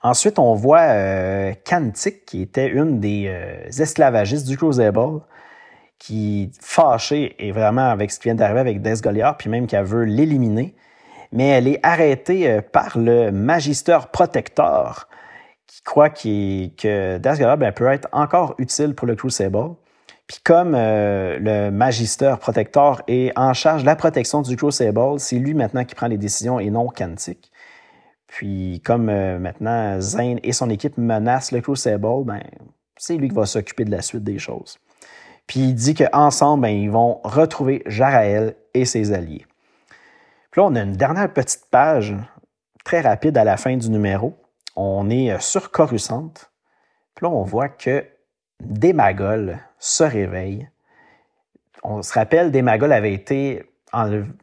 Ensuite, 0.03 0.39
on 0.39 0.55
voit 0.55 0.81
euh, 0.81 1.53
qui 2.27 2.43
était 2.43 2.69
une 2.69 3.01
des 3.01 3.25
euh, 3.27 3.67
esclavagistes 3.67 4.47
du 4.47 4.57
Crucible, 4.57 5.21
qui, 5.99 6.53
fâchée 6.61 7.35
et 7.45 7.51
vraiment 7.51 7.91
avec 7.91 8.13
ce 8.13 8.21
qui 8.21 8.29
vient 8.29 8.37
d'arriver 8.37 8.61
avec 8.61 8.81
Des 8.81 8.95
Goliath, 9.03 9.37
puis 9.39 9.51
même 9.51 9.67
qu'elle 9.67 9.85
veut 9.85 10.05
l'éliminer, 10.05 10.77
mais 11.33 11.49
elle 11.49 11.67
est 11.67 11.81
arrêtée 11.83 12.61
par 12.63 12.97
le 12.97 13.33
Magister 13.33 13.99
Protector, 14.13 15.09
qui 15.67 15.83
croit 15.83 16.11
que 16.11 17.19
Des 17.19 17.31
Goliath 17.31 17.59
ben, 17.59 17.73
peut 17.73 17.89
être 17.89 18.09
encore 18.13 18.55
utile 18.59 18.95
pour 18.95 19.09
le 19.09 19.17
Crucible. 19.17 19.75
Puis 20.29 20.41
comme 20.45 20.75
euh, 20.75 21.39
le 21.41 21.71
magister 21.71 22.35
protecteur 22.39 23.03
est 23.09 23.33
en 23.37 23.55
charge 23.55 23.81
de 23.81 23.87
la 23.87 23.97
protection 23.97 24.43
du 24.43 24.57
Crucible, 24.57 25.19
c'est 25.19 25.39
lui 25.39 25.55
maintenant 25.55 25.85
qui 25.85 25.95
prend 25.95 26.07
les 26.07 26.19
décisions 26.19 26.61
et 26.61 26.71
non 26.71 26.89
Kantik. 26.89 27.51
Puis 28.27 28.83
comme 28.85 29.09
euh, 29.09 29.39
maintenant 29.39 29.99
Zane 30.01 30.39
et 30.43 30.53
son 30.53 30.69
équipe 30.69 30.99
menacent 30.99 31.53
le 31.53 31.63
Crucible, 31.63 32.25
ben, 32.25 32.43
c'est 32.99 33.17
lui 33.17 33.31
qui 33.31 33.35
va 33.35 33.47
s'occuper 33.47 33.87
de 33.87 33.91
la 33.91 34.03
suite 34.03 34.23
des 34.23 34.39
choses. 34.39 34.79
Puis 35.47 35.61
il 35.61 35.75
dit 35.75 35.95
qu'ensemble, 35.95 36.65
ben, 36.65 36.77
ils 36.77 36.91
vont 36.91 37.21
retrouver 37.25 37.83
Jaraël 37.87 38.55
et 38.75 38.85
ses 38.85 39.15
alliés. 39.15 39.47
Puis 40.51 40.61
là, 40.61 40.67
on 40.67 40.75
a 40.75 40.83
une 40.83 40.93
dernière 40.93 41.33
petite 41.33 41.65
page 41.71 42.15
très 42.85 43.01
rapide 43.01 43.39
à 43.39 43.45
la 43.45 43.57
fin 43.57 43.79
du 43.79 43.89
numéro. 43.89 44.37
On 44.77 45.09
est 45.09 45.33
euh, 45.33 45.39
sur 45.39 45.71
Coruscant. 45.71 46.35
Puis 47.15 47.25
là, 47.25 47.31
on 47.31 47.45
voit 47.45 47.71
que 47.71 48.05
Démagol 48.61 49.59
se 49.79 50.05
réveille. 50.05 50.69
On 51.83 52.03
se 52.03 52.13
rappelle, 52.13 52.51
Démagol 52.51 52.93
avait 52.93 53.13
été 53.13 53.65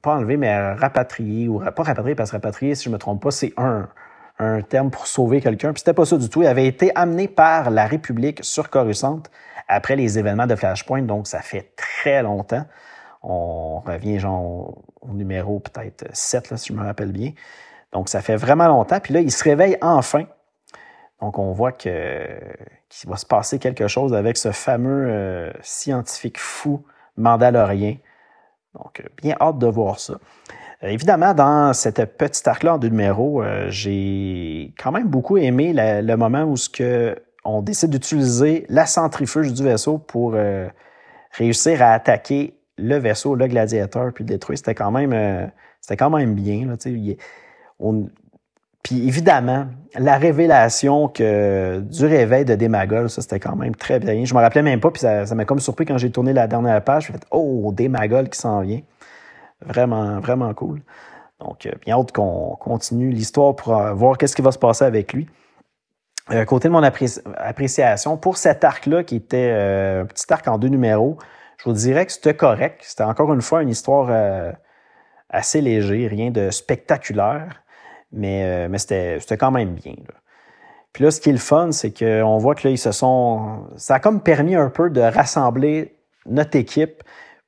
pas 0.02 0.16
enlevé, 0.16 0.38
mais 0.38 0.74
rapatrié, 0.74 1.48
ou 1.48 1.60
pas 1.60 1.84
rapatrié, 1.84 2.16
parce 2.16 2.32
que 2.32 2.38
si 2.74 2.84
je 2.84 2.90
ne 2.90 2.94
me 2.94 2.98
trompe 3.00 3.22
pas, 3.22 3.32
c'est 3.32 3.54
un, 3.58 3.88
un 4.40 4.62
terme 4.62 4.90
pour 4.90 5.08
sauver 5.08 5.42
quelqu'un. 5.42 5.74
Puis 5.74 5.80
c'était 5.80 5.94
pas 5.94 6.06
ça 6.06 6.18
du 6.18 6.30
tout. 6.30 6.42
Il 6.42 6.48
avait 6.48 6.68
été 6.68 6.92
amené 6.96 7.28
par 7.28 7.70
la 7.70 7.86
République 7.86 8.44
sur 8.44 8.70
Coruscant 8.70 9.22
après 9.68 9.96
les 9.96 10.20
événements 10.20 10.48
de 10.48 10.56
Flashpoint, 10.56 11.02
donc 11.04 11.28
ça 11.28 11.42
fait 11.42 11.74
très 11.76 12.22
longtemps. 12.22 12.66
On 13.24 13.80
revient 13.80 14.20
genre 14.20 14.78
au 15.02 15.14
numéro 15.14 15.60
peut-être 15.60 16.06
7, 16.14 16.52
là, 16.52 16.58
si 16.58 16.68
je 16.70 16.74
me 16.74 16.84
rappelle 16.84 17.12
bien. 17.12 17.32
Donc 17.92 18.10
ça 18.10 18.22
fait 18.22 18.36
vraiment 18.36 18.68
longtemps. 18.68 19.00
Puis 19.00 19.14
là, 19.14 19.22
il 19.22 19.32
se 19.32 19.44
réveille 19.44 19.78
enfin. 19.82 20.26
Donc, 21.22 21.40
on 21.40 21.52
voit 21.52 21.72
qu'il 21.72 21.92
va 23.08 23.16
se 23.16 23.26
passer 23.26 23.60
quelque 23.60 23.88
chose 23.88 24.14
avec 24.14 24.38
ce 24.38 24.52
fameux 24.52 25.08
euh, 25.10 25.52
scientifique 25.62 26.40
fou 26.40 26.86
mandalorien. 27.18 27.96
Donc, 28.74 29.00
euh, 29.00 29.08
bien 29.22 29.36
hâte 29.40 29.58
de 29.58 29.68
voir 29.68 30.00
ça. 30.00 30.16
évidemment, 30.82 31.34
dans 31.34 31.74
cette 31.74 32.18
petite 32.18 32.48
arc-là 32.48 32.76
en 32.76 32.78
deux 32.78 32.92
j'ai 33.70 34.74
quand 34.78 34.92
même 34.92 35.08
beaucoup 35.08 35.38
aimé 35.38 35.74
le 35.74 36.16
moment 36.16 36.44
où 36.44 36.58
ce 36.58 36.70
que 36.70 37.16
on 37.46 37.62
décide 37.62 37.92
d'utiliser 37.92 38.66
la 38.70 38.86
centrifuge 38.86 39.54
du 39.54 39.64
vaisseau 39.64 40.00
pour 40.00 40.36
réussir 41.32 41.82
à 41.84 41.92
attaquer 41.92 42.60
le 42.78 42.98
vaisseau, 42.98 43.36
le 43.36 43.48
gladiateur, 43.48 44.12
puis 44.14 44.24
le 44.24 44.30
détruire. 44.30 44.58
C'était 44.58 44.74
quand 44.74 44.90
même, 44.90 45.52
c'était 45.80 45.96
quand 45.96 46.10
même 46.10 46.34
bien. 46.34 46.76
Puis 48.86 49.08
évidemment, 49.08 49.66
la 49.96 50.16
révélation 50.20 51.08
que 51.08 51.80
du 51.80 52.06
réveil 52.06 52.46
de 52.46 52.54
Démagol, 52.54 53.10
ça 53.10 53.24
c'était 53.24 53.40
quand 53.40 53.56
même 53.56 53.76
très 53.76 54.00
bien. 54.00 54.24
Je 54.26 54.36
me 54.36 54.40
rappelais 54.40 54.62
même 54.62 54.80
pas, 54.80 54.92
puis 54.92 55.00
ça, 55.00 55.26
m'a 55.34 55.44
comme 55.44 55.60
surpris 55.60 55.86
quand 55.88 55.98
j'ai 55.98 56.12
tourné 56.12 56.34
la 56.34 56.46
dernière 56.46 56.84
page. 56.84 57.08
J'ai 57.08 57.14
fait 57.14 57.26
Oh, 57.32 57.72
Démagol 57.74 58.30
qui 58.30 58.38
s'en 58.38 58.62
vient. 58.62 58.82
Vraiment, 59.66 60.20
vraiment 60.20 60.54
cool. 60.54 60.84
Donc, 61.40 61.66
euh, 61.66 61.72
bien 61.84 61.98
hâte 61.98 62.12
qu'on 62.12 62.56
continue 62.60 63.10
l'histoire 63.10 63.56
pour 63.56 63.76
euh, 63.76 63.94
voir 63.94 64.20
qu'est-ce 64.20 64.36
qui 64.36 64.44
va 64.44 64.52
se 64.52 64.60
passer 64.60 64.86
avec 64.86 65.14
lui. 65.14 65.28
Euh, 66.30 66.46
côté 66.46 66.68
de 66.68 66.74
mon 66.74 66.84
appréciation, 66.84 68.18
pour 68.18 68.38
cet 68.38 68.64
arc-là, 68.64 69.04
qui 69.04 69.16
était 69.16 69.50
un 69.50 70.06
petit 70.06 70.32
arc 70.32 70.48
en 70.48 70.60
deux 70.60 70.68
numéros, 70.68 71.18
je 71.58 71.64
vous 71.64 71.74
dirais 71.74 72.06
que 72.06 72.12
c'était 72.12 72.36
correct. 72.36 72.82
C'était 72.84 73.04
encore 73.04 73.34
une 73.34 73.42
fois 73.42 73.64
une 73.64 73.70
histoire 73.70 74.12
assez 75.30 75.60
léger, 75.62 76.08
rien 76.08 76.30
de 76.30 76.52
spectaculaire 76.52 77.65
mais, 78.16 78.70
euh, 78.70 78.78
c'était 78.78 79.38
quand 79.38 79.52
même 79.52 79.76
bien. 79.76 79.96
Puis 80.94 81.04
là, 81.04 81.12
ce 81.12 81.20
qui 81.20 81.30
est 81.30 81.34
le 81.34 81.40
fun, 81.40 81.72
c'est 81.72 81.92
qu'on 81.92 82.38
voit 82.38 82.56
que 82.56 82.68
là, 82.68 82.72
ils 82.72 82.78
se 82.78 82.92
sont. 82.92 83.68
Ça 83.76 83.96
a 83.96 84.00
comme 84.00 84.22
permis 84.22 84.56
un 84.56 84.70
peu 84.70 84.90
de 84.90 85.02
rassembler 85.02 85.96
notre 86.26 86.58
équipe 86.58 87.04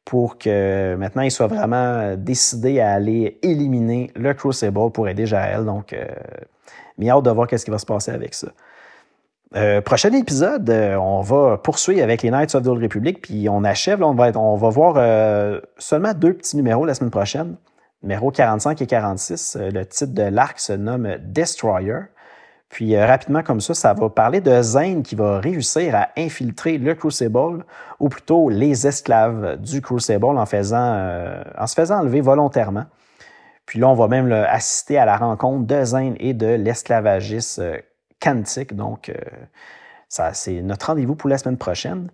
pour 0.07 0.37
que 0.37 0.95
maintenant 0.95 1.21
ils 1.21 1.31
soient 1.31 1.47
vraiment 1.47 2.15
décidés 2.15 2.79
à 2.79 2.93
aller 2.93 3.39
éliminer 3.41 4.11
le 4.15 4.33
Crucible 4.33 4.91
pour 4.91 5.09
aider 5.09 5.25
Jaël. 5.25 5.65
Donc, 5.65 5.91
euh, 5.91 6.05
hâte 7.09 7.23
de 7.23 7.29
voir 7.29 7.47
qu'est-ce 7.47 7.65
qui 7.65 7.71
va 7.71 7.77
se 7.77 7.85
passer 7.85 8.11
avec 8.11 8.33
ça. 8.33 8.47
Euh, 9.55 9.81
prochain 9.81 10.11
épisode, 10.13 10.69
euh, 10.69 10.95
on 10.95 11.21
va 11.21 11.57
poursuivre 11.57 12.03
avec 12.03 12.21
les 12.21 12.31
Knights 12.31 12.55
of 12.55 12.63
the 12.63 12.67
Old 12.67 12.81
Republic, 12.81 13.21
puis 13.21 13.49
on 13.49 13.63
achève. 13.65 14.01
on, 14.01 14.13
va 14.13 14.31
on 14.35 14.55
va 14.55 14.69
voir 14.69 15.61
seulement 15.77 16.13
deux 16.13 16.33
petits 16.33 16.55
numéros 16.55 16.85
la 16.85 16.93
semaine 16.93 17.11
prochaine 17.11 17.55
numéro 18.03 18.31
45 18.31 18.81
et 18.81 18.87
46. 18.87 19.57
Euh, 19.59 19.71
le 19.71 19.85
titre 19.85 20.13
de 20.13 20.23
l'arc 20.23 20.59
se 20.59 20.73
nomme 20.73 21.17
Destroyer. 21.19 21.99
Puis 22.69 22.95
euh, 22.95 23.05
rapidement 23.05 23.43
comme 23.43 23.61
ça, 23.61 23.73
ça 23.73 23.93
va 23.93 24.09
parler 24.09 24.41
de 24.41 24.61
Zane 24.61 25.03
qui 25.03 25.15
va 25.15 25.39
réussir 25.39 25.95
à 25.95 26.09
infiltrer 26.17 26.77
le 26.77 26.95
Crucible, 26.95 27.65
ou 27.99 28.09
plutôt 28.09 28.49
les 28.49 28.87
esclaves 28.87 29.57
du 29.61 29.81
Crucible 29.81 30.25
en, 30.25 30.43
euh, 30.43 31.43
se 31.65 31.73
faisant 31.73 31.99
enlever 31.99 32.21
volontairement. 32.21 32.85
Puis 33.65 33.79
là, 33.79 33.87
on 33.89 33.95
va 33.95 34.07
même 34.07 34.31
assister 34.31 34.97
à 34.97 35.05
la 35.05 35.17
rencontre 35.17 35.65
de 35.65 35.83
Zane 35.83 36.15
et 36.19 36.33
de 36.33 36.47
l'esclavagiste 36.47 37.61
Kantik. 38.21 38.73
Donc, 38.73 39.11
ça, 40.07 40.33
c'est 40.33 40.61
notre 40.61 40.85
rendez-vous 40.87 41.15
pour 41.15 41.29
la 41.29 41.37
semaine 41.37 41.57
prochaine. 41.57 42.09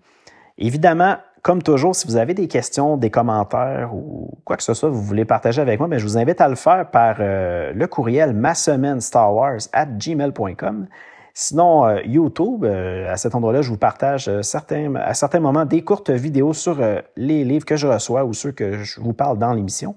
Évidemment, 0.57 1.17
comme 1.43 1.61
toujours, 1.61 1.93
si 1.93 2.07
vous 2.07 2.15
avez 2.15 2.33
des 2.33 2.47
questions, 2.47 2.95
des 2.95 3.09
commentaires 3.09 3.93
ou 3.93 4.29
quoi 4.45 4.55
que 4.55 4.63
ce 4.63 4.73
soit, 4.73 4.89
vous 4.89 5.01
voulez 5.03 5.25
partager 5.25 5.61
avec 5.61 5.77
moi, 5.77 5.89
mais 5.89 5.99
je 5.99 6.05
vous 6.05 6.17
invite 6.17 6.39
à 6.39 6.47
le 6.47 6.55
faire 6.55 6.89
par 6.89 7.17
euh, 7.19 7.73
le 7.73 7.85
courriel 7.85 8.33
ma 8.33 8.55
semaine 8.55 9.01
Star 9.01 9.35
Wars 9.35 9.59
at 9.73 9.87
gmail.com. 9.87 10.87
Sinon, 11.33 11.85
euh, 11.85 11.99
YouTube, 12.05 12.63
euh, 12.63 13.11
à 13.11 13.17
cet 13.17 13.35
endroit-là, 13.35 13.61
je 13.61 13.69
vous 13.69 13.77
partage 13.77 14.31
certains, 14.41 14.95
à 14.95 15.13
certains 15.13 15.41
moments 15.41 15.65
des 15.65 15.83
courtes 15.83 16.11
vidéos 16.11 16.53
sur 16.53 16.77
les 17.17 17.43
livres 17.43 17.65
que 17.65 17.75
je 17.75 17.87
reçois 17.87 18.23
ou 18.23 18.31
ceux 18.31 18.53
que 18.53 18.81
je 18.81 19.01
vous 19.01 19.13
parle 19.13 19.37
dans 19.37 19.51
l'émission. 19.51 19.95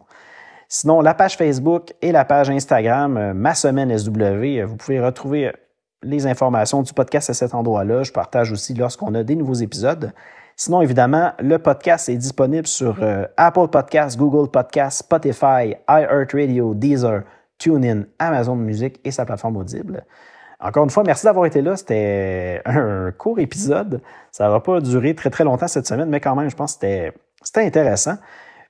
Sinon, 0.69 1.01
la 1.01 1.15
page 1.15 1.37
Facebook 1.37 1.95
et 2.03 2.11
la 2.11 2.25
page 2.25 2.51
Instagram, 2.51 3.35
ma 3.35 3.55
semaine 3.55 3.97
SW, 3.97 4.65
vous 4.67 4.77
pouvez 4.77 4.99
retrouver 4.99 5.53
les 6.03 6.27
informations 6.27 6.83
du 6.83 6.93
podcast 6.93 7.31
à 7.31 7.35
cet 7.35 7.55
endroit-là. 7.55 8.03
Je 8.03 8.11
partage 8.11 8.51
aussi 8.51 8.75
lorsqu'on 8.75 9.15
a 9.15 9.23
des 9.23 9.37
nouveaux 9.37 9.55
épisodes. 9.55 10.13
Sinon, 10.59 10.81
évidemment, 10.81 11.33
le 11.39 11.59
podcast 11.59 12.09
est 12.09 12.17
disponible 12.17 12.67
sur 12.67 13.03
euh, 13.03 13.27
Apple 13.37 13.69
Podcasts, 13.69 14.17
Google 14.17 14.51
Podcasts, 14.51 15.01
Spotify, 15.01 15.77
iHeartRadio, 15.87 16.75
Deezer, 16.75 17.25
TuneIn, 17.59 18.05
Amazon 18.19 18.57
Music 18.57 18.99
et 19.05 19.11
sa 19.11 19.27
plateforme 19.27 19.59
Audible. 19.59 20.03
Encore 20.59 20.85
une 20.85 20.91
fois, 20.91 21.03
merci 21.05 21.27
d'avoir 21.27 21.45
été 21.45 21.61
là. 21.61 21.77
C'était 21.77 22.63
un 22.65 23.13
court 23.13 23.39
épisode. 23.39 24.01
Ça 24.33 24.49
va 24.49 24.61
pas 24.61 24.81
durer 24.81 25.15
très 25.15 25.29
très 25.29 25.45
longtemps 25.45 25.69
cette 25.69 25.87
semaine, 25.87 26.09
mais 26.09 26.21
quand 26.21 26.35
même, 26.35 26.49
je 26.49 26.57
pense 26.57 26.77
que 26.77 27.13
c'était 27.43 27.67
intéressant. 27.67 28.17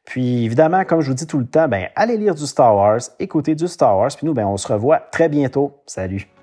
Puis 0.04 0.44
évidemment, 0.44 0.84
comme 0.84 1.00
je 1.00 1.08
vous 1.08 1.14
dis 1.14 1.26
tout 1.28 1.38
le 1.38 1.46
temps, 1.46 1.68
ben, 1.68 1.88
allez 1.94 2.16
lire 2.16 2.34
du 2.34 2.46
Star 2.46 2.74
Wars, 2.74 3.00
écoutez 3.20 3.54
du 3.54 3.68
Star 3.68 3.96
Wars, 3.96 4.10
puis 4.16 4.26
nous, 4.26 4.34
ben, 4.34 4.46
on 4.46 4.56
se 4.56 4.66
revoit 4.66 4.98
très 4.98 5.28
bientôt. 5.28 5.80
Salut! 5.86 6.35